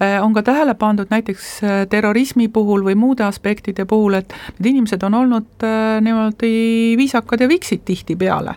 Äh, 0.00 0.16
on 0.24 0.32
ka 0.32 0.40
tähele 0.46 0.72
pandud 0.78 1.10
näiteks 1.12 1.48
äh, 1.62 1.80
terrorismi 1.90 2.46
puhul 2.48 2.86
või 2.86 2.96
muude 2.96 3.26
aspektide 3.26 3.84
puhul, 3.84 4.16
et 4.22 4.32
need 4.58 4.70
inimesed 4.70 5.04
on 5.04 5.18
olnud 5.20 5.66
äh, 5.68 5.98
niimoodi 6.00 6.94
viisakad 6.96 7.44
ja 7.44 7.50
viksid 7.50 7.84
tihtipeale 7.84 8.56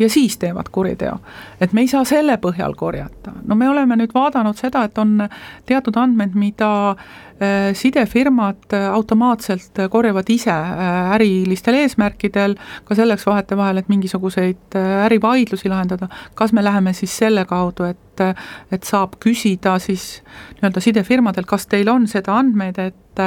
ja 0.00 0.08
siis 0.08 0.38
teevad 0.38 0.68
kuriteo. 0.72 1.18
et 1.60 1.72
me 1.72 1.84
ei 1.84 1.88
saa 1.88 2.04
selle 2.08 2.36
põhjal 2.40 2.74
korjata, 2.76 3.32
no 3.46 3.54
me 3.54 3.68
oleme 3.68 3.96
nüüd 4.00 4.14
vaadanud 4.14 4.56
seda, 4.56 4.84
et 4.88 4.98
on 4.98 5.26
teatud 5.68 5.96
andmed, 6.00 6.34
mida 6.34 6.70
äh, 6.90 7.70
sidefirmad 7.76 8.72
automaatselt 8.92 9.82
korjavad 9.90 10.30
ise 10.32 10.52
äh, 10.52 11.12
ärilistel 11.16 11.76
eesmärkidel, 11.82 12.56
ka 12.84 12.96
selleks 12.96 13.26
vahetevahel, 13.28 13.82
et 13.82 13.92
mingisuguseid 13.92 14.78
äh, 14.80 15.04
ärivaidlusi 15.06 15.68
lahendada, 15.68 16.08
kas 16.34 16.56
me 16.56 16.64
läheme 16.64 16.96
siis 16.96 17.16
selle 17.24 17.44
kaudu, 17.48 17.90
et 17.90 18.06
et 18.20 18.84
saab 18.84 19.14
küsida 19.16 19.78
siis 19.80 20.18
nii-öelda 20.58 20.80
sidefirmadelt, 20.84 21.46
kas 21.48 21.64
teil 21.70 21.88
on 21.88 22.04
seda 22.10 22.34
andmeid, 22.36 22.76
et 22.76 23.22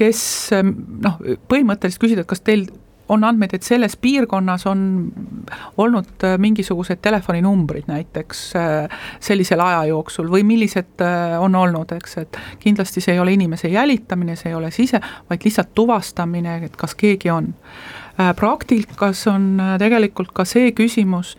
kes 0.00 0.20
noh, 1.04 1.18
põhimõtteliselt 1.50 2.00
küsida, 2.00 2.24
et 2.24 2.30
kas 2.30 2.40
teil 2.46 2.64
on 3.08 3.24
andmeid, 3.24 3.54
et 3.54 3.62
selles 3.62 3.96
piirkonnas 3.96 4.66
on 4.66 5.12
olnud 5.76 6.24
äh, 6.24 6.38
mingisugused 6.38 6.98
telefoninumbrid 7.02 7.84
näiteks 7.86 8.56
äh, 8.56 8.98
sellisel 9.20 9.60
aja 9.60 9.84
jooksul 9.84 10.30
või 10.30 10.42
millised 10.46 11.02
äh, 11.04 11.36
on 11.40 11.54
olnud, 11.54 11.92
eks, 11.92 12.18
et 12.24 12.40
kindlasti 12.60 13.00
see 13.00 13.14
ei 13.14 13.22
ole 13.22 13.36
inimese 13.36 13.68
jälitamine, 13.68 14.36
see 14.36 14.50
ei 14.50 14.58
ole 14.58 14.70
sise, 14.70 15.00
vaid 15.30 15.46
lihtsalt 15.46 15.74
tuvastamine, 15.74 16.58
et 16.64 16.76
kas 16.76 16.94
keegi 16.94 17.30
on. 17.30 17.54
praktikas 18.36 19.26
on 19.28 19.60
tegelikult 19.78 20.32
ka 20.32 20.44
see 20.48 20.70
küsimus, 20.72 21.36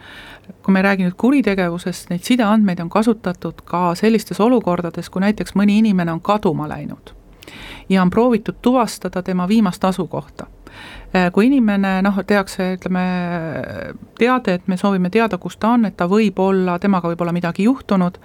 kui 0.64 0.74
me 0.74 0.80
ei 0.80 0.84
räägi 0.86 1.08
nüüd 1.08 1.16
kuritegevusest, 1.18 2.12
neid 2.12 2.24
sideandmeid 2.24 2.80
on 2.80 2.90
kasutatud 2.90 3.64
ka 3.66 3.96
sellistes 3.96 4.40
olukordades, 4.40 5.10
kui 5.10 5.26
näiteks 5.26 5.56
mõni 5.58 5.80
inimene 5.82 6.14
on 6.14 6.22
kaduma 6.22 6.70
läinud 6.70 7.16
ja 7.90 8.02
on 8.02 8.10
proovitud 8.10 8.62
tuvastada 8.62 9.24
tema 9.24 9.48
viimast 9.48 9.84
asukohta 9.84 10.48
kui 11.34 11.48
inimene 11.48 11.98
noh, 12.06 12.20
tehakse, 12.28 12.74
ütleme, 12.76 13.04
teade, 14.20 14.58
et 14.60 14.68
me 14.68 14.78
soovime 14.78 15.10
teada, 15.14 15.40
kus 15.42 15.58
ta 15.58 15.74
on, 15.78 15.88
et 15.88 15.96
ta 15.98 16.08
võib 16.12 16.40
olla, 16.44 16.78
temaga 16.84 17.10
võib 17.12 17.24
olla 17.24 17.34
midagi 17.36 17.68
juhtunud, 17.68 18.20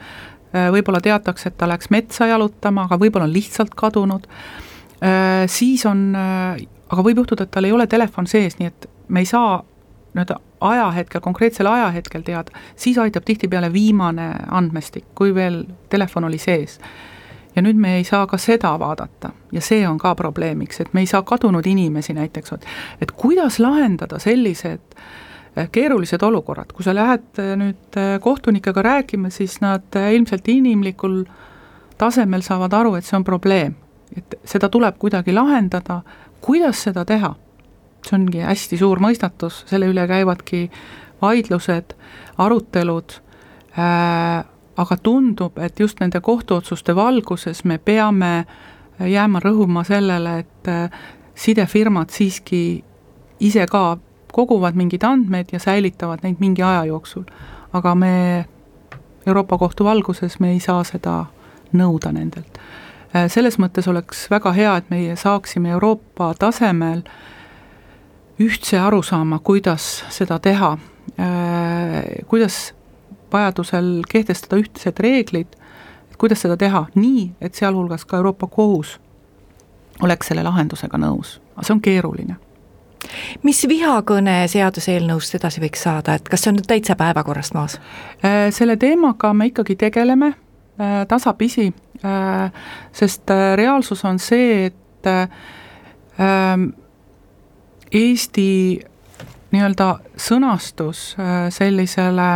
äh, 0.53 0.69
võib-olla 0.75 1.01
teatakse, 1.05 1.53
et 1.53 1.59
ta 1.61 1.69
läks 1.71 1.93
metsa 1.95 2.27
jalutama, 2.31 2.89
aga 2.89 2.99
võib-olla 3.01 3.29
on 3.29 3.35
lihtsalt 3.35 3.77
kadunud, 3.79 4.27
äh, 5.01 5.45
siis 5.47 5.87
on, 5.87 6.11
aga 6.17 7.05
võib 7.07 7.23
juhtuda, 7.23 7.47
et 7.47 7.55
tal 7.55 7.69
ei 7.69 7.75
ole 7.75 7.87
telefon 7.87 8.27
sees, 8.31 8.59
nii 8.59 8.73
et 8.73 8.89
me 9.09 9.23
ei 9.23 9.31
saa 9.31 9.61
nii-öelda 10.13 10.41
ajahetkel, 10.63 11.23
konkreetsel 11.25 11.67
ajahetkel 11.67 12.27
teada, 12.27 12.53
siis 12.77 12.99
aitab 13.01 13.25
tihtipeale 13.25 13.73
viimane 13.73 14.29
andmestik, 14.51 15.07
kui 15.17 15.33
veel 15.35 15.63
telefon 15.91 16.29
oli 16.29 16.39
sees 16.43 16.79
ja 17.57 17.63
nüüd 17.63 17.77
me 17.77 17.97
ei 17.99 18.05
saa 18.05 18.27
ka 18.27 18.39
seda 18.41 18.73
vaadata 18.81 19.33
ja 19.53 19.61
see 19.61 19.85
on 19.89 19.99
ka 20.01 20.15
probleemiks, 20.19 20.81
et 20.81 20.95
me 20.95 21.05
ei 21.05 21.11
saa 21.11 21.23
kadunud 21.23 21.67
inimesi 21.67 22.15
näiteks, 22.17 22.55
et 23.01 23.13
kuidas 23.17 23.59
lahendada 23.61 24.19
sellised 24.23 24.81
eh, 25.57 25.69
keerulised 25.73 26.23
olukorrad, 26.23 26.73
kui 26.73 26.85
sa 26.85 26.95
lähed 26.97 27.43
eh, 27.43 27.55
nüüd 27.61 28.01
eh, 28.01 28.17
kohtunikega 28.21 28.83
rääkima, 28.83 29.31
siis 29.31 29.61
nad 29.61 30.01
ilmselt 30.13 30.49
inimlikul 30.49 31.23
tasemel 31.99 32.43
saavad 32.43 32.73
aru, 32.73 32.97
et 32.97 33.07
see 33.07 33.17
on 33.17 33.25
probleem. 33.25 33.75
et 34.17 34.35
seda 34.45 34.69
tuleb 34.69 34.99
kuidagi 35.01 35.33
lahendada, 35.33 36.03
kuidas 36.41 36.83
seda 36.89 37.05
teha? 37.05 37.35
see 38.03 38.17
ongi 38.19 38.41
hästi 38.43 38.77
suur 38.81 38.99
mõistatus, 38.99 39.63
selle 39.71 39.87
üle 39.87 40.03
käivadki 40.11 40.65
vaidlused, 41.23 41.95
arutelud 42.43 43.15
äh,, 43.79 44.43
aga 44.77 44.97
tundub, 44.97 45.59
et 45.59 45.81
just 45.81 46.01
nende 46.01 46.21
kohtuotsuste 46.21 46.95
valguses 46.97 47.65
me 47.65 47.79
peame 47.79 48.45
jääma 49.01 49.41
rõhuma 49.41 49.85
sellele, 49.85 50.39
et 50.39 50.69
äh, 50.69 50.91
sidefirmad 51.35 52.11
siiski 52.11 52.85
ise 53.41 53.67
ka 53.67 53.99
koguvad 54.33 54.77
mingeid 54.79 55.05
andmeid 55.05 55.53
ja 55.53 55.59
säilitavad 55.61 56.23
neid 56.23 56.41
mingi 56.41 56.63
aja 56.63 56.85
jooksul. 56.85 57.25
aga 57.73 57.95
me 57.95 58.45
Euroopa 59.27 59.59
Kohtu 59.59 59.85
valguses 59.85 60.41
me 60.41 60.51
ei 60.51 60.61
saa 60.61 60.85
seda 60.85 61.25
nõuda 61.73 62.13
nendelt. 62.13 62.59
Äh, 63.17 63.29
selles 63.29 63.59
mõttes 63.59 63.89
oleks 63.89 64.27
väga 64.31 64.53
hea, 64.53 64.77
et 64.77 64.91
meie 64.91 65.17
saaksime 65.17 65.71
Euroopa 65.71 66.35
tasemel 66.39 67.03
ühtse 68.41 68.79
arusaama, 68.79 69.39
kuidas 69.39 70.05
seda 70.11 70.39
teha, 70.39 70.77
äh, 71.21 72.05
kuidas 72.27 72.75
vajadusel 73.33 74.03
kehtestada 74.09 74.61
ühtsed 74.63 75.01
reeglid, 75.01 75.59
et 76.11 76.17
kuidas 76.21 76.45
seda 76.45 76.57
teha 76.57 76.87
nii, 76.95 77.33
et 77.41 77.55
sealhulgas 77.55 78.05
ka 78.05 78.21
Euroopa 78.21 78.47
Kohus 78.47 78.99
oleks 80.03 80.31
selle 80.31 80.45
lahendusega 80.47 80.99
nõus, 80.99 81.39
aga 81.57 81.67
see 81.67 81.77
on 81.77 81.85
keeruline 81.85 82.39
mis 83.43 83.63
vihakõne 83.69 84.43
seaduseelnõust 84.51 85.37
edasi 85.39 85.63
võiks 85.63 85.83
saada, 85.87 86.17
et 86.17 86.29
kas 86.29 86.45
see 86.45 86.53
on 86.53 86.59
nüüd 86.61 86.69
täitsa 86.71 86.97
päevakorrast 86.99 87.57
maas? 87.57 87.79
Äh, 88.25 88.47
selle 88.55 88.77
teemaga 88.81 89.33
me 89.35 89.51
ikkagi 89.51 89.77
tegeleme 89.81 90.33
äh, 90.33 91.03
tasapisi, 91.09 91.69
äh, 92.05 92.63
sest 92.93 93.33
reaalsus 93.57 94.05
on 94.09 94.23
see, 94.23 94.71
et 94.71 95.11
ähm, 95.11 96.71
Eesti 97.93 98.81
nii-öelda 99.53 99.87
sõnastus 100.17 101.11
sellisele 101.53 102.29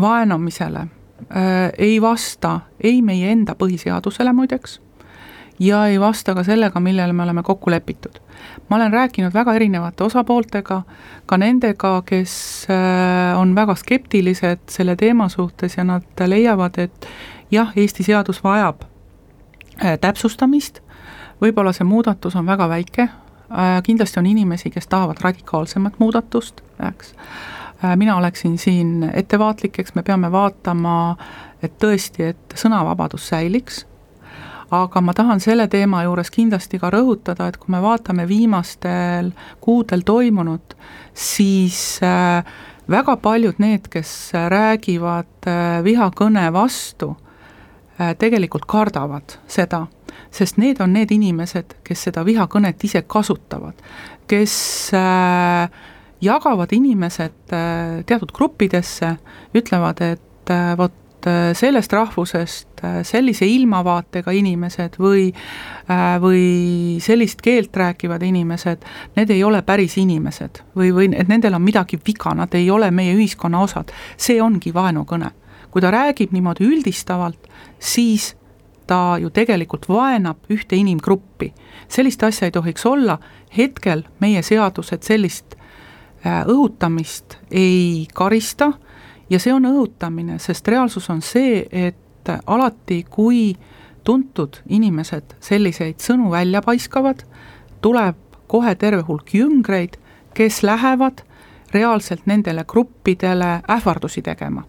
vaenamisele 0.00 0.78
äh, 0.78 1.72
ei 1.78 2.02
vasta 2.02 2.60
ei 2.80 3.02
meie 3.02 3.32
enda 3.32 3.54
põhiseadusele 3.58 4.32
muideks 4.32 4.80
ja 5.60 5.86
ei 5.86 6.00
vasta 6.00 6.34
ka 6.34 6.44
sellega, 6.44 6.80
millele 6.80 7.12
me 7.12 7.22
oleme 7.22 7.42
kokku 7.42 7.70
lepitud. 7.70 8.20
ma 8.68 8.76
olen 8.76 8.92
rääkinud 8.92 9.34
väga 9.34 9.54
erinevate 9.54 10.04
osapooltega, 10.04 10.82
ka 11.26 11.36
nendega, 11.36 12.02
kes 12.06 12.66
äh, 12.70 13.38
on 13.38 13.54
väga 13.54 13.74
skeptilised 13.74 14.60
selle 14.68 14.96
teema 14.96 15.28
suhtes 15.28 15.76
ja 15.76 15.84
nad 15.84 16.26
leiavad, 16.26 16.78
et 16.78 17.08
jah, 17.50 17.72
Eesti 17.76 18.02
seadus 18.02 18.44
vajab 18.44 18.82
äh, 19.84 19.98
täpsustamist, 20.00 20.80
võib-olla 21.42 21.72
see 21.72 21.84
muudatus 21.84 22.36
on 22.36 22.46
väga 22.46 22.68
väike, 22.68 23.08
kindlasti 23.82 24.20
on 24.20 24.26
inimesi, 24.30 24.70
kes 24.70 24.86
tahavad 24.86 25.18
radikaalsemat 25.20 25.96
muudatust, 25.98 26.60
eks 26.88 27.14
mina 27.96 28.16
oleksin 28.16 28.58
siin 28.58 29.10
ettevaatlik, 29.14 29.78
eks 29.78 29.94
me 29.94 30.02
peame 30.02 30.32
vaatama, 30.32 31.16
et 31.62 31.78
tõesti, 31.80 32.32
et 32.32 32.56
sõnavabadus 32.56 33.28
säiliks, 33.32 33.84
aga 34.70 35.00
ma 35.00 35.14
tahan 35.16 35.40
selle 35.42 35.66
teema 35.68 36.02
juures 36.06 36.30
kindlasti 36.30 36.78
ka 36.78 36.90
rõhutada, 36.94 37.48
et 37.48 37.56
kui 37.60 37.72
me 37.72 37.80
vaatame 37.82 38.26
viimastel 38.28 39.32
kuudel 39.60 40.04
toimunut, 40.06 40.76
siis 41.14 41.98
äh, 42.06 42.44
väga 42.90 43.16
paljud 43.16 43.58
need, 43.62 43.88
kes 43.90 44.32
räägivad 44.52 45.48
äh, 45.48 45.80
vihakõne 45.84 46.50
vastu, 46.52 47.14
tegelikult 48.18 48.64
kardavad 48.64 49.34
seda, 49.50 49.82
sest 50.32 50.56
need 50.56 50.80
on 50.80 50.94
need 50.96 51.10
inimesed, 51.12 51.76
kes 51.84 52.06
seda 52.08 52.24
vihakõnet 52.24 52.84
ise 52.86 53.02
kasutavad, 53.04 53.76
kes 54.30 54.54
äh, 54.96 55.82
jagavad 56.20 56.72
inimesed 56.72 57.52
äh, 57.52 58.04
teatud 58.06 58.32
gruppidesse, 58.36 59.16
ütlevad, 59.56 60.00
et 60.04 60.52
äh, 60.52 60.72
vot 60.78 61.26
äh, 61.26 61.52
sellest 61.56 61.92
rahvusest 61.92 62.68
sellise 63.04 63.44
ilmavaatega 63.44 64.32
inimesed 64.32 64.94
või, 64.96 65.26
või 66.22 66.44
sellist 67.04 67.42
keelt 67.44 67.76
rääkivad 67.76 68.22
inimesed, 68.24 68.86
need 69.18 69.32
ei 69.34 69.42
ole 69.44 69.60
päris 69.60 69.98
inimesed 70.00 70.62
või, 70.72 70.88
või 70.96 71.10
et 71.12 71.28
nendel 71.28 71.58
on 71.58 71.64
midagi 71.66 71.98
viga, 72.00 72.32
nad 72.32 72.56
ei 72.56 72.70
ole 72.72 72.88
meie 72.88 73.12
ühiskonna 73.18 73.60
osad, 73.60 73.92
see 74.16 74.40
ongi 74.40 74.72
vaenukõne. 74.72 75.28
Kui 75.70 75.84
ta 75.84 75.92
räägib 75.92 76.32
niimoodi 76.32 76.64
üldistavalt, 76.64 77.50
siis 77.76 78.32
ta 78.88 79.20
ju 79.20 79.28
tegelikult 79.28 79.90
vaenab 79.92 80.48
ühte 80.48 80.80
inimgruppi. 80.80 81.52
sellist 81.88 82.22
asja 82.22 82.48
ei 82.48 82.56
tohiks 82.56 82.86
olla, 82.86 83.18
hetkel 83.56 84.06
meie 84.20 84.42
seadused 84.42 85.04
sellist 85.04 85.59
õhutamist 86.24 87.38
ei 87.50 88.06
karista 88.14 88.72
ja 89.30 89.38
see 89.38 89.52
on 89.54 89.66
õhutamine, 89.66 90.38
sest 90.38 90.68
reaalsus 90.68 91.10
on 91.10 91.22
see, 91.22 91.64
et 91.72 92.28
alati, 92.46 93.04
kui 93.10 93.56
tuntud 94.04 94.60
inimesed 94.68 95.36
selliseid 95.40 96.00
sõnu 96.02 96.30
välja 96.30 96.62
paiskavad, 96.62 97.24
tuleb 97.80 98.16
kohe 98.50 98.74
terve 98.74 99.02
hulk 99.06 99.34
jüngreid, 99.34 99.96
kes 100.34 100.62
lähevad 100.62 101.22
reaalselt 101.72 102.26
nendele 102.26 102.64
gruppidele 102.64 103.60
ähvardusi 103.70 104.22
tegema. 104.22 104.64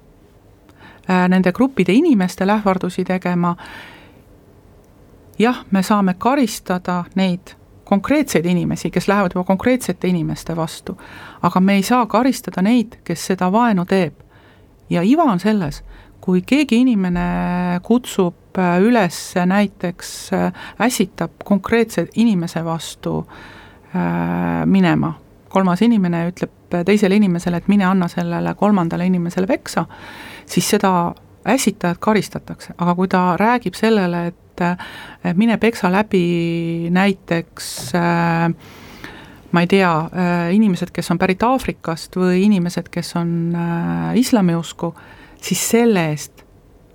Äh, 1.09 1.27
nende 1.29 1.51
gruppide 1.51 1.93
inimestele 1.93 2.53
ähvardusi 2.53 3.03
tegema, 3.05 3.55
jah, 5.39 5.65
me 5.71 5.83
saame 5.83 6.13
karistada 6.17 7.03
neid 7.15 7.55
konkreetseid 7.91 8.45
inimesi, 8.47 8.89
kes 8.93 9.09
lähevad 9.11 9.35
juba 9.35 9.43
konkreetsete 9.47 10.07
inimeste 10.07 10.55
vastu, 10.55 10.95
aga 11.43 11.59
me 11.59 11.75
ei 11.79 11.83
saa 11.83 12.05
karistada 12.07 12.63
neid, 12.63 13.01
kes 13.07 13.25
seda 13.33 13.51
vaenu 13.51 13.85
teeb. 13.85 14.13
ja 14.91 15.01
iva 15.07 15.23
on 15.23 15.39
selles, 15.39 15.83
kui 16.21 16.41
keegi 16.47 16.81
inimene 16.83 17.79
kutsub 17.83 18.59
äh, 18.59 18.77
üles 18.83 19.17
näiteks, 19.47 20.11
äh, 20.35 20.63
ässitab 20.79 21.43
konkreetse 21.47 22.07
inimese 22.15 22.63
vastu 22.65 23.21
äh, 23.95 24.65
minema, 24.65 25.13
kolmas 25.49 25.81
inimene 25.81 26.25
ütleb 26.31 26.83
teisele 26.85 27.15
inimesele, 27.19 27.59
et 27.59 27.67
mine 27.71 27.87
anna 27.87 28.07
sellele 28.11 28.53
kolmandale 28.59 29.07
inimesele 29.07 29.47
peksa, 29.47 29.85
siis 30.45 30.69
seda 30.75 30.93
ässitajat 31.47 31.99
karistatakse, 31.99 32.75
aga 32.77 32.95
kui 32.95 33.09
ta 33.11 33.23
räägib 33.39 33.75
sellele, 33.75 34.27
et 34.31 34.40
mine 35.37 35.57
peksa 35.57 35.91
läbi 35.91 36.89
näiteks 36.91 37.95
äh, 37.95 38.51
ma 39.51 39.63
ei 39.63 39.67
tea, 39.67 39.91
inimesed, 40.51 40.91
kes 40.95 41.11
on 41.11 41.19
pärit 41.19 41.43
Aafrikast 41.43 42.15
või 42.15 42.45
inimesed, 42.45 42.87
kes 42.91 43.15
on 43.19 43.51
islamiusku, 44.15 44.93
siis 45.43 45.63
selle 45.73 46.05
eest 46.13 46.45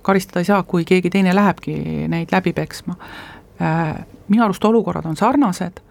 karistada 0.07 0.39
ei 0.39 0.47
saa, 0.47 0.63
kui 0.63 0.85
keegi 0.87 1.11
teine 1.11 1.35
lähebki 1.35 1.75
neid 2.11 2.31
läbi 2.31 2.53
peksma. 2.55 2.95
Äh, 3.61 3.95
minu 4.31 4.45
arust 4.45 4.65
olukorrad 4.65 5.05
on 5.09 5.17
sarnased, 5.19 5.81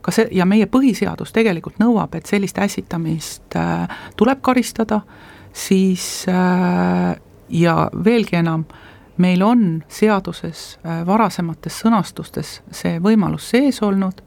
ka 0.00 0.14
see, 0.14 0.28
ja 0.32 0.46
meie 0.48 0.68
põhiseadus 0.70 1.34
tegelikult 1.36 1.80
nõuab, 1.82 2.14
et 2.16 2.30
sellist 2.30 2.58
ässitamist 2.62 3.56
äh, 3.60 3.90
tuleb 4.16 4.40
karistada, 4.46 5.02
siis 5.52 6.06
äh, 6.30 7.18
ja 7.50 7.76
veelgi 8.04 8.40
enam, 8.40 8.64
meil 9.20 9.42
on 9.44 9.82
seaduses 9.88 10.78
varasemates 11.06 11.82
sõnastustes 11.84 12.60
see 12.72 12.96
võimalus 13.02 13.50
sees 13.52 13.82
olnud, 13.84 14.22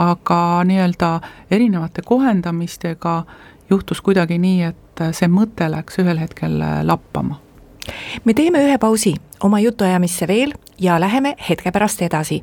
aga 0.00 0.38
nii-öelda 0.64 1.10
erinevate 1.50 2.02
kohendamistega 2.06 3.24
juhtus 3.70 4.00
kuidagi 4.00 4.38
nii, 4.38 4.62
et 4.70 4.90
et 5.08 5.16
see 5.16 5.28
mõte 5.32 5.68
läks 5.70 6.00
ühel 6.02 6.20
hetkel 6.20 6.60
äh, 6.60 6.80
lappama. 6.84 7.40
me 8.24 8.34
teeme 8.34 8.60
ühe 8.66 8.78
pausi 8.78 9.14
oma 9.42 9.60
jutuajamisse 9.60 10.28
veel 10.28 10.52
ja 10.78 11.00
läheme 11.00 11.34
hetke 11.48 11.72
pärast 11.72 12.02
edasi. 12.02 12.42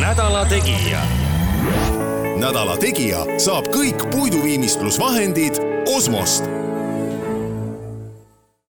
nädala 0.00 0.44
Tegija. 0.46 1.02
nädala 2.36 2.76
Tegija 2.76 3.24
saab 3.38 3.72
kõik 3.72 4.10
puiduviimistlusvahendid 4.12 5.60
Osmost 5.96 6.67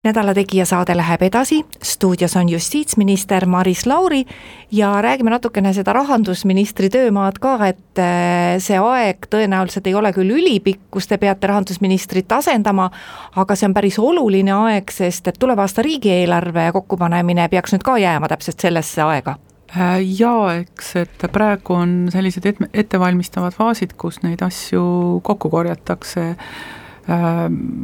nädala 0.04 0.32
Tegija 0.34 0.64
saade 0.66 0.94
läheb 0.96 1.22
edasi, 1.28 1.58
stuudios 1.84 2.36
on 2.40 2.50
justiitsminister 2.50 3.46
Maris 3.46 3.86
Lauri 3.86 4.26
ja 4.72 5.02
räägime 5.02 5.30
natukene 5.30 5.74
seda 5.76 5.94
rahandusministri 5.94 6.88
töömaad 6.90 7.42
ka, 7.44 7.58
et 7.68 8.00
äh, 8.00 8.56
see 8.64 8.80
aeg 8.80 9.28
tõenäoliselt 9.28 9.92
ei 9.92 9.98
ole 10.00 10.14
küll 10.16 10.32
ülipikk, 10.38 10.86
kus 10.96 11.12
te 11.12 11.20
peate 11.20 11.52
rahandusministrit 11.52 12.32
asendama, 12.32 12.88
aga 13.36 13.60
see 13.60 13.68
on 13.68 13.76
päris 13.76 14.00
oluline 14.00 14.56
aeg, 14.56 14.88
sest 14.88 15.28
et 15.28 15.40
tuleva 15.40 15.68
aasta 15.68 15.84
riigieelarve 15.84 16.70
kokkupanemine 16.80 17.52
peaks 17.52 17.76
nüüd 17.76 17.84
ka 17.84 18.00
jääma 18.00 18.32
täpselt 18.32 18.64
sellesse 18.64 19.04
aega. 19.04 19.36
Äh, 19.76 20.00
jaa, 20.00 20.62
eks, 20.64 20.96
et 21.04 21.28
praegu 21.36 21.76
on 21.76 22.06
sellised 22.16 22.48
ettevalmistavad 22.72 23.52
faasid, 23.52 24.00
kus 24.00 24.24
neid 24.24 24.48
asju 24.48 25.20
kokku 25.28 25.52
korjatakse 25.52 26.38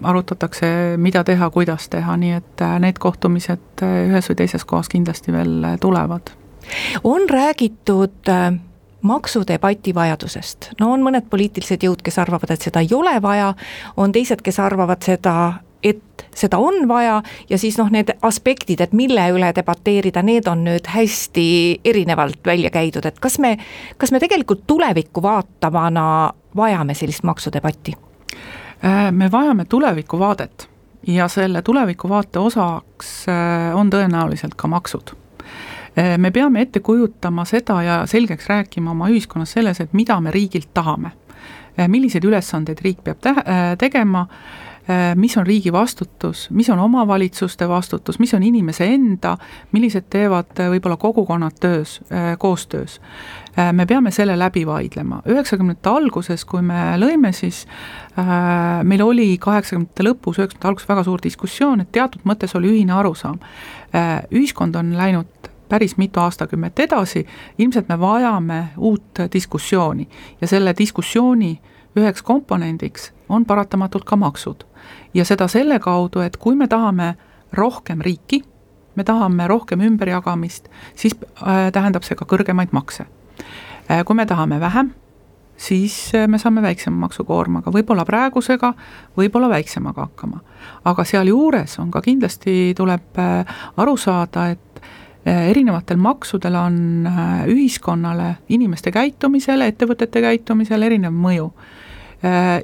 arutatakse, 0.03 0.67
mida 0.97 1.23
teha, 1.23 1.49
kuidas 1.49 1.89
teha, 1.89 2.17
nii 2.17 2.31
et 2.37 2.61
äh, 2.61 2.77
need 2.83 2.99
kohtumised 3.01 3.83
äh, 3.83 3.97
ühes 4.09 4.29
või 4.29 4.39
teises 4.43 4.65
kohas 4.65 4.89
kindlasti 4.91 5.33
veel 5.33 5.75
tulevad. 5.81 6.33
on 7.03 7.29
räägitud 7.29 8.31
maksudebati 9.05 9.93
vajadusest, 9.95 10.71
no 10.79 10.91
on 10.93 11.03
mõned 11.05 11.29
poliitilised 11.29 11.83
jõud, 11.83 12.01
kes 12.01 12.17
arvavad, 12.19 12.51
et 12.51 12.61
seda 12.61 12.81
ei 12.81 12.89
ole 12.93 13.21
vaja, 13.21 13.53
on 13.97 14.11
teised, 14.11 14.41
kes 14.41 14.59
arvavad 14.59 15.05
seda, 15.05 15.35
et 15.83 16.25
seda 16.35 16.57
on 16.57 16.87
vaja 16.89 17.19
ja 17.49 17.57
siis 17.61 17.77
noh, 17.77 17.91
need 17.93 18.09
aspektid, 18.25 18.81
et 18.81 18.93
mille 18.97 19.27
üle 19.35 19.51
debateerida, 19.55 20.23
need 20.25 20.49
on 20.49 20.65
nüüd 20.65 20.89
hästi 20.89 21.45
erinevalt 21.85 22.41
välja 22.45 22.73
käidud, 22.73 23.05
et 23.05 23.21
kas 23.21 23.37
me, 23.39 23.55
kas 23.97 24.11
me 24.11 24.19
tegelikult 24.19 24.65
tulevikku 24.67 25.21
vaatavana 25.21 26.07
vajame 26.55 26.97
sellist 26.97 27.23
maksudebatti? 27.23 27.93
Äh, 28.85 29.11
me 29.11 29.31
vajame 29.31 29.65
tulevikuvaadet 29.65 30.69
ja 31.07 31.27
selle 31.27 31.61
tulevikuvaate 31.61 32.39
osaks 32.39 33.25
äh, 33.29 33.75
on 33.75 33.89
tõenäoliselt 33.89 34.53
ka 34.57 34.69
maksud. 34.69 35.15
Äh, 35.97 36.17
me 36.21 36.29
peame 36.31 36.61
ette 36.61 36.83
kujutama 36.85 37.47
seda 37.49 37.79
ja 37.81 37.95
selgeks 38.05 38.45
rääkima 38.49 38.91
oma 38.91 39.09
ühiskonnas 39.09 39.55
selles, 39.57 39.81
et 39.81 39.93
mida 39.93 40.19
me 40.21 40.31
riigilt 40.31 40.73
tahame. 40.73 41.11
milliseid 41.91 42.23
ülesandeid 42.23 42.79
riik 42.79 43.01
peab 43.03 43.17
te 43.19 43.33
tegema, 43.77 44.21
mis 45.15 45.37
on 45.37 45.47
riigi 45.47 45.71
vastutus, 45.73 46.49
mis 46.53 46.69
on 46.69 46.79
omavalitsuste 46.79 47.65
vastutus, 47.69 48.19
mis 48.19 48.33
on 48.37 48.43
inimese 48.43 48.85
enda, 48.93 49.37
millised 49.73 50.05
teevad 50.13 50.53
võib-olla 50.69 50.97
kogukonnad 51.01 51.57
töös, 51.59 51.99
koostöös. 52.37 52.99
Äh, 53.59 53.73
me 53.73 53.85
peame 53.85 54.11
selle 54.11 54.35
läbi 54.39 54.65
vaidlema, 54.67 55.21
üheksakümnendate 55.31 55.89
alguses, 55.89 56.43
kui 56.45 56.59
me 56.61 56.97
lõime, 56.99 57.31
siis 57.31 57.61
äh, 58.19 58.81
meil 58.83 59.03
oli 59.05 59.29
kaheksakümnendate 59.39 60.03
lõpus, 60.03 60.41
üheksakümnendate 60.41 60.67
alguses 60.67 60.89
väga 60.89 61.03
suur 61.07 61.23
diskussioon, 61.23 61.85
et 61.85 61.91
teatud 61.95 62.27
mõttes 62.27 62.55
oli 62.59 62.73
ühine 62.73 62.91
arusaam 62.97 63.39
äh,. 63.95 64.25
ühiskond 64.31 64.75
on 64.75 64.91
läinud 64.97 65.49
päris 65.71 65.95
mitu 65.97 66.19
aastakümmet 66.19 66.79
edasi, 66.83 67.23
ilmselt 67.57 67.87
me 67.89 67.99
vajame 67.99 68.59
uut 68.77 69.23
diskussiooni 69.33 70.09
ja 70.41 70.47
selle 70.51 70.75
diskussiooni 70.77 71.55
üheks 71.95 72.27
komponendiks 72.27 73.13
on 73.29 73.45
paratamatult 73.45 74.03
ka 74.05 74.15
maksud. 74.15 74.65
ja 75.13 75.25
seda 75.25 75.47
selle 75.47 75.79
kaudu, 75.79 76.19
et 76.19 76.37
kui 76.37 76.55
me 76.55 76.67
tahame 76.67 77.15
rohkem 77.53 78.01
riiki, 78.01 78.43
me 78.95 79.03
tahame 79.03 79.47
rohkem 79.47 79.81
ümberjagamist, 79.81 80.69
siis 80.95 81.15
äh, 81.15 81.71
tähendab 81.71 82.03
see 82.03 82.15
ka 82.15 82.25
kõrgemaid 82.25 82.71
makse 82.71 83.05
Äh, 83.91 84.03
kui 84.05 84.15
me 84.15 84.25
tahame 84.25 84.59
vähem, 84.59 84.89
siis 85.57 86.11
äh, 86.15 86.27
me 86.27 86.39
saame 86.41 86.61
väiksema 86.65 87.03
maksukoormaga, 87.05 87.69
võib-olla 87.69 88.05
praegusega, 88.05 88.71
võib-olla 89.17 89.49
väiksemaga 89.51 90.07
hakkama. 90.07 90.39
aga 90.85 91.03
sealjuures 91.05 91.79
on 91.79 91.91
ka 91.91 92.01
kindlasti, 92.01 92.73
tuleb 92.77 93.19
aru 93.77 93.97
saada, 93.97 94.47
et 94.49 94.81
erinevatel 95.25 95.97
maksudel 95.97 96.55
on 96.55 97.07
ühiskonnale, 97.49 98.35
inimeste 98.49 98.91
käitumisele, 98.91 99.67
ettevõtete 99.67 100.21
käitumisele 100.21 100.85
erinev 100.85 101.13
mõju. 101.13 101.51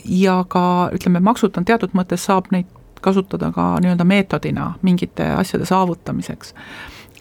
Ja 0.05 0.45
ka 0.47 0.89
ütleme, 0.95 1.19
maksud 1.19 1.57
on 1.57 1.65
teatud 1.65 1.91
mõttes, 1.93 2.23
saab 2.25 2.47
neid 2.51 2.69
kasutada 3.01 3.51
ka 3.51 3.75
nii-öelda 3.81 4.05
meetodina 4.07 4.71
mingite 4.81 5.27
asjade 5.35 5.65
saavutamiseks. 5.65 6.55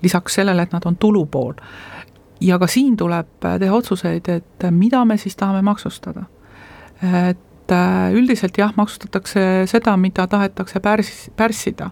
lisaks 0.02 0.34
sellele, 0.34 0.62
et 0.62 0.72
nad 0.72 0.86
on 0.88 0.96
tulupool 0.96 1.52
ja 2.40 2.58
ka 2.58 2.66
siin 2.66 2.96
tuleb 2.96 3.44
äh, 3.44 3.58
teha 3.60 3.76
otsuseid, 3.76 4.28
et 4.28 4.64
äh, 4.64 4.70
mida 4.70 5.04
me 5.04 5.16
siis 5.16 5.36
tahame 5.36 5.62
maksustada. 5.62 6.24
et 7.30 7.38
äh, 7.74 8.12
üldiselt 8.16 8.58
jah, 8.58 8.72
maksustatakse 8.76 9.66
seda, 9.70 9.96
mida 9.96 10.26
tahetakse 10.30 10.80
pärs-, 10.80 11.30
pärssida. 11.36 11.90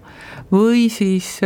või 0.53 0.87
siis 0.89 1.41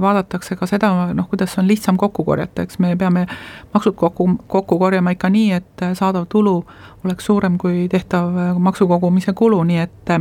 vaadatakse 0.00 0.56
ka 0.56 0.66
seda, 0.66 0.88
noh, 1.12 1.26
kuidas 1.28 1.58
on 1.60 1.66
lihtsam 1.68 1.98
kokku 2.00 2.24
korjata, 2.24 2.64
eks 2.64 2.78
me 2.80 2.94
peame 2.96 3.26
maksud 3.74 3.94
kokku, 3.94 4.28
kokku 4.48 4.78
korjama 4.80 5.12
ikka 5.12 5.28
nii, 5.28 5.50
et 5.52 5.84
saadav 5.98 6.24
tulu 6.32 6.62
oleks 7.04 7.28
suurem 7.28 7.58
kui 7.60 7.88
tehtav 7.92 8.56
maksukogumise 8.56 9.34
kulu, 9.36 9.60
nii 9.68 9.82
et 9.84 10.14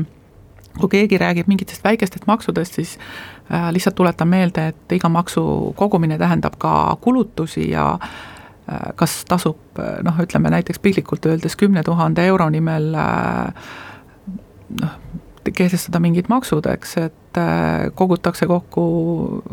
kui 0.80 0.90
keegi 0.90 1.18
räägib 1.18 1.48
mingitest 1.48 1.84
väikestest 1.84 2.28
maksudest, 2.28 2.74
siis 2.74 2.98
äh, 3.54 3.72
lihtsalt 3.72 3.96
tuletan 3.96 4.28
meelde, 4.28 4.68
et 4.72 4.96
iga 4.96 5.10
maksu 5.10 5.74
kogumine 5.76 6.18
tähendab 6.20 6.56
ka 6.60 6.98
kulutusi 7.02 7.70
ja 7.72 7.94
äh, 7.94 8.31
kas 9.00 9.22
tasub 9.30 9.80
äh, 9.80 10.00
noh, 10.06 10.20
ütleme 10.24 10.52
näiteks 10.54 10.82
piltlikult 10.84 11.26
öeldes 11.26 11.58
kümne 11.60 11.84
tuhande 11.84 12.26
euro 12.28 12.50
nimel 12.50 12.92
noh, 14.82 14.98
kehtestada 15.54 16.00
mingid 16.00 16.30
maksud, 16.30 16.68
eks, 16.70 16.98
et 17.02 17.40
kogutakse 17.98 18.46
kokku 18.46 18.84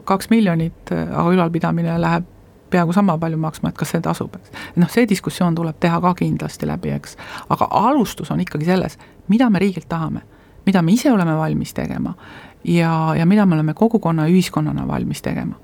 kaks 0.05 0.29
miljonit, 0.31 0.91
aga 0.93 1.31
ülalpidamine 1.33 1.95
läheb 2.03 2.27
peaaegu 2.71 2.93
sama 2.93 3.19
palju 3.19 3.39
maksma, 3.41 3.73
et 3.73 3.79
kas 3.79 3.95
see 3.95 4.03
tasub, 4.05 4.35
eks. 4.37 4.53
noh, 4.77 4.91
see 4.93 5.07
diskussioon 5.09 5.57
tuleb 5.57 5.79
teha 5.81 6.01
ka 6.05 6.13
kindlasti 6.19 6.69
läbi, 6.69 6.93
eks. 6.97 7.17
aga 7.49 7.69
alustus 7.81 8.31
on 8.35 8.43
ikkagi 8.45 8.69
selles, 8.69 8.99
mida 9.33 9.49
me 9.51 9.63
riigilt 9.63 9.89
tahame, 9.89 10.25
mida 10.67 10.83
me 10.83 10.93
ise 10.93 11.13
oleme 11.13 11.37
valmis 11.39 11.73
tegema 11.75 12.15
ja, 12.65 13.15
ja 13.17 13.27
mida 13.27 13.47
me 13.47 13.57
oleme 13.57 13.75
kogukonna 13.75 14.29
ühiskonnana 14.29 14.87
valmis 14.89 15.23
tegema 15.23 15.57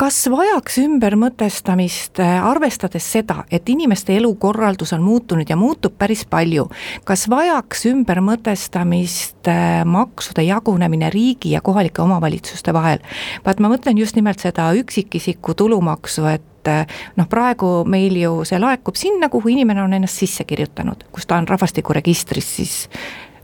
kas 0.00 0.16
vajaks 0.32 0.78
ümbermõtestamist, 0.80 2.22
äh, 2.24 2.38
arvestades 2.46 3.04
seda, 3.12 3.42
et 3.52 3.68
inimeste 3.68 4.14
elukorraldus 4.16 4.94
on 4.96 5.02
muutunud 5.04 5.48
ja 5.48 5.58
muutub 5.60 5.98
päris 6.00 6.22
palju, 6.24 6.70
kas 7.04 7.26
vajaks 7.28 7.84
ümbermõtestamist 7.90 9.50
äh, 9.52 9.82
maksude 9.84 10.46
jagunemine 10.46 11.10
riigi 11.12 11.52
ja 11.52 11.60
kohalike 11.60 12.00
omavalitsuste 12.02 12.72
vahel? 12.72 13.04
vaat 13.44 13.60
ma 13.60 13.68
mõtlen 13.68 14.00
just 14.00 14.16
nimelt 14.16 14.40
seda 14.40 14.70
üksikisiku 14.80 15.52
tulumaksu, 15.54 16.24
et 16.32 16.72
äh, 16.72 17.00
noh, 17.20 17.28
praegu 17.28 17.82
meil 17.84 18.16
ju 18.16 18.38
see 18.48 18.60
laekub 18.62 18.96
sinna, 18.96 19.28
kuhu 19.28 19.52
inimene 19.52 19.84
on 19.84 19.98
ennast 20.00 20.24
sisse 20.24 20.48
kirjutanud, 20.48 21.10
kus 21.12 21.28
ta 21.28 21.36
on 21.36 21.48
rahvastikuregistris 21.48 22.54
siis 22.56 22.86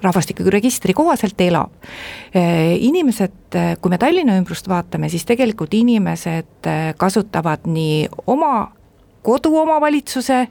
rahvastikuregistri 0.02 0.94
kohaselt 0.94 1.40
elab. 1.40 1.72
Inimesed, 2.34 3.56
kui 3.80 3.92
me 3.92 3.98
Tallinna 3.98 4.36
ümbrust 4.40 4.68
vaatame, 4.68 5.08
siis 5.12 5.24
tegelikult 5.28 5.74
inimesed 5.74 6.68
kasutavad 7.00 7.64
nii 7.70 8.08
oma 8.26 8.72
koduomavalitsuse 9.26 10.46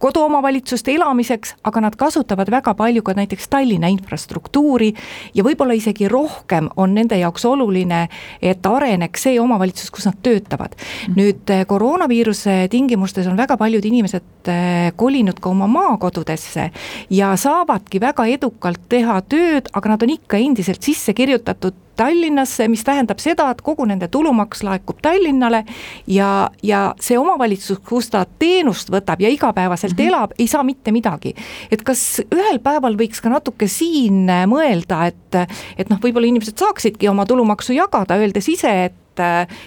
koduomavalitsuste 0.00 0.94
elamiseks, 0.96 1.54
aga 1.64 1.82
nad 1.84 1.96
kasutavad 2.00 2.50
väga 2.50 2.74
palju 2.74 3.02
ka 3.04 3.14
näiteks 3.18 3.48
Tallinna 3.52 3.90
infrastruktuuri 3.92 4.90
ja 5.34 5.44
võib-olla 5.44 5.76
isegi 5.76 6.08
rohkem 6.08 6.70
on 6.80 6.94
nende 6.96 7.18
jaoks 7.20 7.44
oluline, 7.44 8.06
et 8.42 8.66
areneks 8.66 9.26
see 9.28 9.40
omavalitsus, 9.40 9.90
kus 9.92 10.08
nad 10.08 10.16
töötavad. 10.22 10.76
Mhm. 10.76 11.18
nüüd 11.20 11.52
eh, 11.52 11.66
koroonaviiruse 11.66 12.68
tingimustes 12.70 13.26
on 13.26 13.36
väga 13.36 13.56
paljud 13.60 13.84
inimesed 13.84 14.48
eh, 14.48 14.92
kolinud 14.96 15.40
ka 15.40 15.50
oma 15.50 15.68
maakodudesse 15.70 16.70
ja 17.10 17.34
saavadki 17.36 18.00
väga 18.00 18.26
edukalt 18.26 18.88
teha 18.88 19.20
tööd, 19.22 19.68
aga 19.72 19.94
nad 19.94 20.02
on 20.02 20.16
ikka 20.16 20.40
endiselt 20.40 20.82
sisse 20.82 21.14
kirjutatud 21.14 21.74
Tallinnasse, 22.00 22.68
mis 22.72 22.84
tähendab 22.86 23.20
seda, 23.20 23.50
et 23.52 23.60
kogu 23.64 23.84
nende 23.88 24.08
tulumaks 24.08 24.64
laekub 24.64 25.02
Tallinnale 25.04 25.64
ja, 26.08 26.48
ja 26.64 26.80
see 27.00 27.18
omavalitsus, 27.20 27.82
kus 27.84 28.08
ta 28.12 28.22
teenust 28.40 28.88
võtab 28.92 29.20
ja 29.20 29.28
igapäevaselt 29.28 29.92
mm 29.92 30.04
-hmm. 30.04 30.08
elab, 30.08 30.32
ei 30.38 30.46
saa 30.48 30.62
mitte 30.64 30.92
midagi. 30.92 31.34
et 31.70 31.82
kas 31.84 32.22
ühel 32.24 32.58
päeval 32.58 32.96
võiks 32.96 33.20
ka 33.20 33.28
natuke 33.28 33.68
siin 33.68 34.24
mõelda, 34.46 35.06
et, 35.06 35.36
et 35.76 35.90
noh, 35.90 36.00
võib-olla 36.00 36.26
inimesed 36.26 36.56
saaksidki 36.56 37.08
oma 37.08 37.26
tulumaksu 37.26 37.72
jagada, 37.72 38.16
öeldes 38.16 38.48
ise, 38.48 38.84
et 38.84 38.94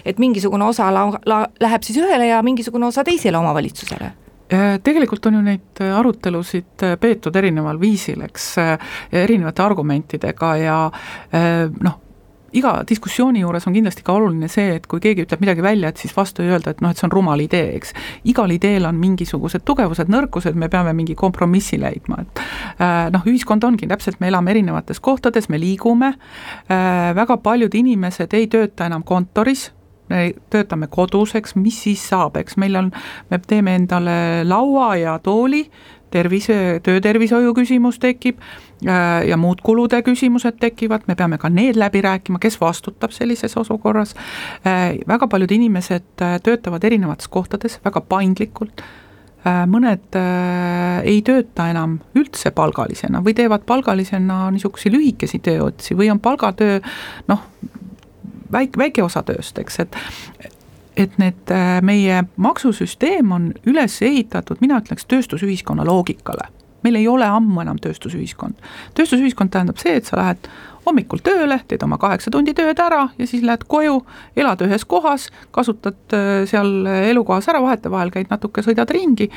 et 0.05 0.17
mingisugune 0.17 0.65
osa 0.65 0.87
la, 0.89 1.19
la, 1.25 1.47
läheb 1.61 1.83
siis 1.83 1.97
ühele 2.01 2.25
ja 2.27 2.41
mingisugune 2.41 2.85
osa 2.85 3.03
teisele 3.03 3.37
omavalitsusele 3.37 4.07
äh, 4.53 4.79
tegelikult 4.83 5.25
on 5.25 5.33
ju 5.33 5.41
neid 5.41 5.81
arutelusid 5.97 6.85
peetud 6.99 7.35
erineval 7.35 7.79
viisil, 7.79 8.21
eks, 8.21 8.55
erinevate 9.11 9.61
argumentidega 9.61 10.55
ja 10.57 10.77
noh, 11.83 11.99
iga 12.57 12.73
diskussiooni 12.89 13.41
juures 13.43 13.67
on 13.67 13.75
kindlasti 13.75 14.05
ka 14.05 14.15
oluline 14.17 14.49
see, 14.51 14.77
et 14.77 14.87
kui 14.89 15.01
keegi 15.03 15.25
ütleb 15.25 15.43
midagi 15.43 15.65
välja, 15.65 15.89
et 15.89 16.01
siis 16.01 16.13
vastu 16.15 16.43
ei 16.43 16.53
öelda, 16.53 16.73
et 16.73 16.81
noh, 16.83 16.93
et 16.93 16.99
see 16.99 17.07
on 17.07 17.13
rumal 17.13 17.43
idee, 17.43 17.73
eks. 17.77 17.93
igal 18.29 18.51
ideel 18.53 18.87
on 18.89 18.99
mingisugused 19.01 19.65
tugevused, 19.67 20.11
nõrkused, 20.13 20.57
me 20.59 20.69
peame 20.73 20.95
mingi 20.97 21.15
kompromissi 21.19 21.79
leidma, 21.81 22.23
et 22.23 22.43
äh, 22.77 23.11
noh, 23.13 23.25
ühiskond 23.29 23.65
ongi 23.67 23.89
täpselt, 23.89 24.19
me 24.21 24.29
elame 24.31 24.53
erinevates 24.55 25.01
kohtades, 25.03 25.49
me 25.49 25.61
liigume 25.61 26.13
äh,, 26.13 27.13
väga 27.17 27.39
paljud 27.43 27.73
inimesed 27.75 28.33
ei 28.37 28.49
tööta 28.51 28.89
enam 28.89 29.05
kontoris, 29.07 29.71
me 30.11 30.33
töötame 30.53 30.89
kodus, 30.91 31.33
eks, 31.39 31.55
mis 31.59 31.79
siis 31.85 32.03
saab, 32.09 32.37
eks 32.41 32.57
meil 32.61 32.77
on, 32.79 32.91
me 33.31 33.39
teeme 33.47 33.75
endale 33.79 34.15
laua 34.47 34.93
ja 34.99 35.17
tooli, 35.23 35.63
tervise, 36.13 36.79
töötervishoiu 36.85 37.53
küsimus 37.57 37.99
tekib 38.01 38.41
äh, 38.41 39.23
ja 39.27 39.37
muud 39.39 39.63
kulude 39.65 40.01
küsimused 40.05 40.59
tekivad, 40.61 41.07
me 41.09 41.17
peame 41.19 41.39
ka 41.41 41.51
need 41.51 41.79
läbi 41.79 42.03
rääkima, 42.05 42.41
kes 42.43 42.59
vastutab 42.61 43.15
sellises 43.15 43.57
olukorras. 43.59 44.15
Äh, 44.67 44.99
väga 45.09 45.29
paljud 45.31 45.53
inimesed 45.55 46.25
äh, 46.25 46.37
töötavad 46.43 46.83
erinevates 46.83 47.31
kohtades 47.31 47.79
väga 47.85 48.03
paindlikult 48.09 48.85
mõned 49.43 50.15
ei 51.03 51.17
tööta 51.27 51.65
enam 51.67 51.97
üldse 52.15 52.53
palgalisena 52.55 53.19
või 53.25 53.33
teevad 53.35 53.65
palgalisena 53.67 54.45
niisuguseid 54.55 54.95
lühikesi 54.95 55.41
tööotsi 55.43 55.97
või 55.99 56.07
on 56.13 56.21
palgatöö 56.23 56.77
noh, 57.27 57.41
väike, 58.53 58.79
väike 58.79 59.03
osa 59.03 59.19
tööst, 59.27 59.59
eks, 59.59 59.81
et 59.83 59.97
et 60.97 61.17
need, 61.17 61.51
äh, 61.51 61.79
meie 61.81 62.23
maksusüsteem 62.37 63.31
on 63.31 63.51
üles 63.65 64.01
ehitatud, 64.01 64.61
mina 64.61 64.79
ütleks, 64.81 65.07
tööstusühiskonna 65.09 65.85
loogikale. 65.85 66.49
meil 66.83 66.95
ei 66.99 67.07
ole 67.07 67.25
ammu 67.25 67.61
enam 67.61 67.77
tööstusühiskond. 67.79 68.53
tööstusühiskond 68.93 69.49
tähendab 69.49 69.77
see, 69.77 69.95
et 69.95 70.05
sa 70.05 70.17
lähed 70.17 70.49
hommikul 70.85 71.21
tööle, 71.23 71.61
teed 71.67 71.83
oma 71.83 71.97
kaheksa 71.97 72.31
tundi 72.31 72.53
tööd 72.53 72.79
ära 72.79 73.09
ja 73.17 73.27
siis 73.27 73.43
lähed 73.43 73.63
koju, 73.67 74.01
elad 74.35 74.61
ühes 74.61 74.85
kohas, 74.85 75.29
kasutad 75.51 75.95
äh, 76.13 76.43
seal 76.45 76.85
elukohas 76.85 77.47
ära, 77.47 77.61
vahetevahel 77.61 78.11
käid 78.11 78.29
natuke, 78.29 78.61
sõidad 78.61 78.91
ringi, 78.91 79.29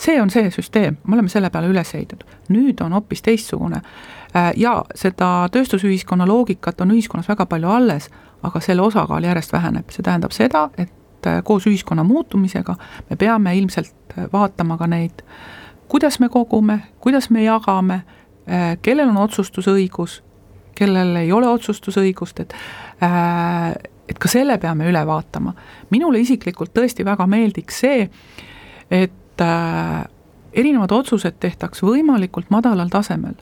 see 0.00 0.20
on 0.22 0.30
see 0.30 0.50
süsteem, 0.50 0.96
me 1.04 1.18
oleme 1.18 1.28
selle 1.28 1.50
peale 1.50 1.68
üles 1.68 1.94
ehitatud. 1.94 2.26
nüüd 2.48 2.80
on 2.80 2.92
hoopis 2.92 3.22
teistsugune 3.22 3.82
äh, 3.82 4.52
ja 4.56 4.82
seda 4.94 5.48
tööstusühiskonna 5.52 6.26
loogikat 6.26 6.80
on 6.80 6.96
ühiskonnas 6.96 7.28
väga 7.28 7.46
palju 7.46 7.68
alles, 7.68 8.10
aga 8.42 8.60
selle 8.60 8.82
osakaal 8.82 9.24
järjest 9.24 9.52
väheneb, 9.52 9.90
see 9.92 10.04
tähendab 10.04 10.34
seda, 10.34 10.68
et 10.78 11.26
äh, 11.28 11.40
koos 11.44 11.66
ühiskonna 11.68 12.04
muutumisega 12.06 12.76
me 13.10 13.18
peame 13.20 13.54
ilmselt 13.58 14.16
äh, 14.16 14.26
vaatama 14.32 14.78
ka 14.80 14.88
neid, 14.90 15.22
kuidas 15.90 16.20
me 16.20 16.30
kogume, 16.32 16.80
kuidas 17.00 17.30
me 17.30 17.44
jagame, 17.44 18.02
äh, 18.48 18.74
kellel 18.82 19.12
on 19.12 19.20
otsustusõigus, 19.26 20.20
kellel 20.78 21.16
ei 21.20 21.32
ole 21.32 21.48
otsustusõigust, 21.48 22.40
et 22.40 22.54
et 24.10 24.18
ka 24.20 24.28
selle 24.28 24.58
peame 24.60 24.88
üle 24.90 25.00
vaatama. 25.06 25.54
minule 25.90 26.20
isiklikult 26.20 26.72
tõesti 26.76 27.04
väga 27.04 27.26
meeldiks 27.26 27.78
see, 27.80 28.10
et 28.90 29.44
erinevad 30.52 30.92
otsused 30.92 31.38
tehtaks 31.40 31.80
võimalikult 31.82 32.50
madalal 32.52 32.92
tasemel 32.92 33.38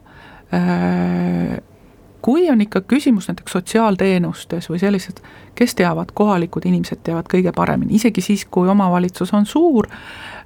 kui 2.22 2.50
on 2.50 2.60
ikka 2.60 2.80
küsimus 2.80 3.28
näiteks 3.28 3.52
sotsiaalteenustes 3.52 4.70
või 4.70 4.78
sellised, 4.78 5.20
kes 5.54 5.74
teavad, 5.74 6.10
kohalikud 6.14 6.66
inimesed 6.66 7.02
teavad 7.06 7.28
kõige 7.30 7.52
paremini, 7.54 7.94
isegi 7.94 8.20
siis, 8.20 8.44
kui 8.50 8.68
omavalitsus 8.68 9.32
on 9.34 9.46
suur, 9.46 9.86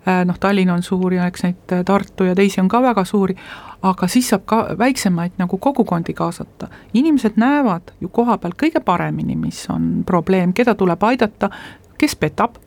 äh, 0.09 0.23
noh, 0.29 0.39
Tallinn 0.39 0.71
on 0.71 0.83
suur 0.83 1.15
ja 1.15 1.27
eks 1.27 1.47
neid 1.47 1.73
äh, 1.73 1.85
Tartu 1.85 2.29
ja 2.29 2.35
teisi 2.35 2.61
on 2.61 2.69
ka 2.69 2.83
väga 2.83 3.05
suuri, 3.05 3.37
aga 3.83 4.09
siis 4.09 4.29
saab 4.33 4.45
ka 4.47 4.63
väiksemaid 4.79 5.39
nagu 5.39 5.59
kogukondi 5.59 6.15
kaasata. 6.15 6.69
inimesed 6.95 7.33
näevad 7.37 7.95
ju 8.01 8.09
koha 8.09 8.39
peal 8.39 8.53
kõige 8.63 8.81
paremini, 8.85 9.37
mis 9.37 9.67
on 9.71 10.05
probleem, 10.07 10.53
keda 10.53 10.75
tuleb 10.75 11.03
aidata, 11.03 11.51
kes 11.99 12.17
petab 12.17 12.59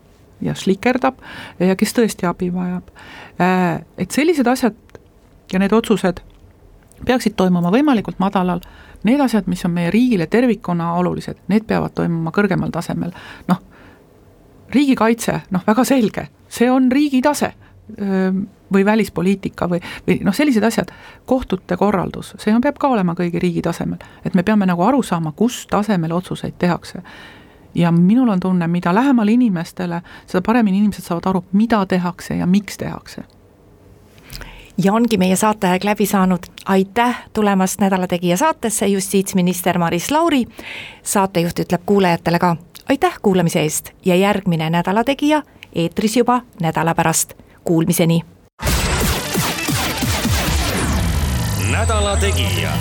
ja 0.42 0.56
slikerdab 0.56 1.16
ja 1.60 1.76
kes 1.76 1.94
tõesti 1.94 2.28
abi 2.28 2.54
vajab. 2.54 2.90
Äh, 3.42 3.86
et 3.98 4.12
sellised 4.12 4.48
asjad 4.48 4.76
ja 5.54 5.60
need 5.60 5.74
otsused 5.74 6.22
peaksid 7.06 7.36
toimuma 7.36 7.72
võimalikult 7.74 8.20
madalal 8.20 8.62
need 9.06 9.22
asjad, 9.22 9.48
mis 9.48 9.66
on 9.66 9.74
meie 9.76 9.92
riigile 9.94 10.28
tervikuna 10.28 10.94
olulised, 11.00 11.38
need 11.52 11.68
peavad 11.68 11.94
toimuma 11.96 12.34
kõrgemal 12.36 12.74
tasemel, 12.74 13.14
noh, 13.48 13.62
riigikaitse, 14.74 15.40
noh, 15.54 15.64
väga 15.68 15.86
selge, 15.88 16.28
see 16.50 16.70
on 16.72 16.90
riigi 16.92 17.22
tase 17.26 17.54
või 18.74 18.82
välispoliitika 18.86 19.68
või, 19.70 19.80
või 20.08 20.18
noh, 20.26 20.34
sellised 20.34 20.64
asjad, 20.66 20.92
kohtute 21.30 21.78
korraldus, 21.78 22.34
see 22.42 22.54
on, 22.54 22.64
peab 22.66 22.80
ka 22.82 22.90
olema 22.90 23.14
kõigi 23.18 23.42
riigi 23.42 23.62
tasemel, 23.66 24.02
et 24.26 24.34
me 24.34 24.44
peame 24.44 24.66
nagu 24.66 24.82
aru 24.84 25.04
saama, 25.06 25.36
kus 25.38 25.68
tasemel 25.70 26.18
otsuseid 26.18 26.58
tehakse. 26.60 27.04
ja 27.76 27.92
minul 27.92 28.30
on 28.30 28.40
tunne, 28.40 28.68
mida 28.68 28.96
lähemal 28.96 29.28
inimestele, 29.28 30.02
seda 30.26 30.42
paremini 30.42 30.78
inimesed 30.78 31.04
saavad 31.04 31.26
aru, 31.28 31.44
mida 31.52 31.86
tehakse 31.86 32.36
ja 32.36 32.46
miks 32.46 32.78
tehakse 32.78 33.24
ja 34.84 34.94
ongi 34.94 35.18
meie 35.18 35.36
saateaeg 35.36 35.84
läbi 35.84 36.06
saanud, 36.06 36.40
aitäh 36.66 37.24
tulemast 37.34 37.80
Nädala 37.80 38.08
Tegija 38.08 38.38
saatesse, 38.38 38.88
justiitsminister 38.88 39.78
Maris 39.78 40.12
Lauri. 40.12 40.46
saatejuht 41.04 41.60
ütleb 41.60 41.82
kuulajatele 41.86 42.40
ka 42.40 42.56
aitäh 42.90 43.20
kuulamise 43.22 43.60
eest 43.60 43.92
ja 44.06 44.16
järgmine 44.16 44.70
Nädala 44.70 45.04
Tegija 45.04 45.44
eetris 45.76 46.18
juba 46.18 46.42
nädala 46.62 46.96
pärast, 46.96 47.34
kuulmiseni. 47.64 48.22
nädala 51.72 52.18
Tegija. 52.18 52.72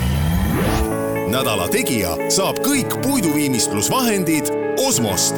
nädala 1.27 1.67
Tegija 1.67 2.09
saab 2.29 2.59
kõik 2.59 3.01
puiduviimistlusvahendid 3.01 4.45
Osmost 4.87 5.35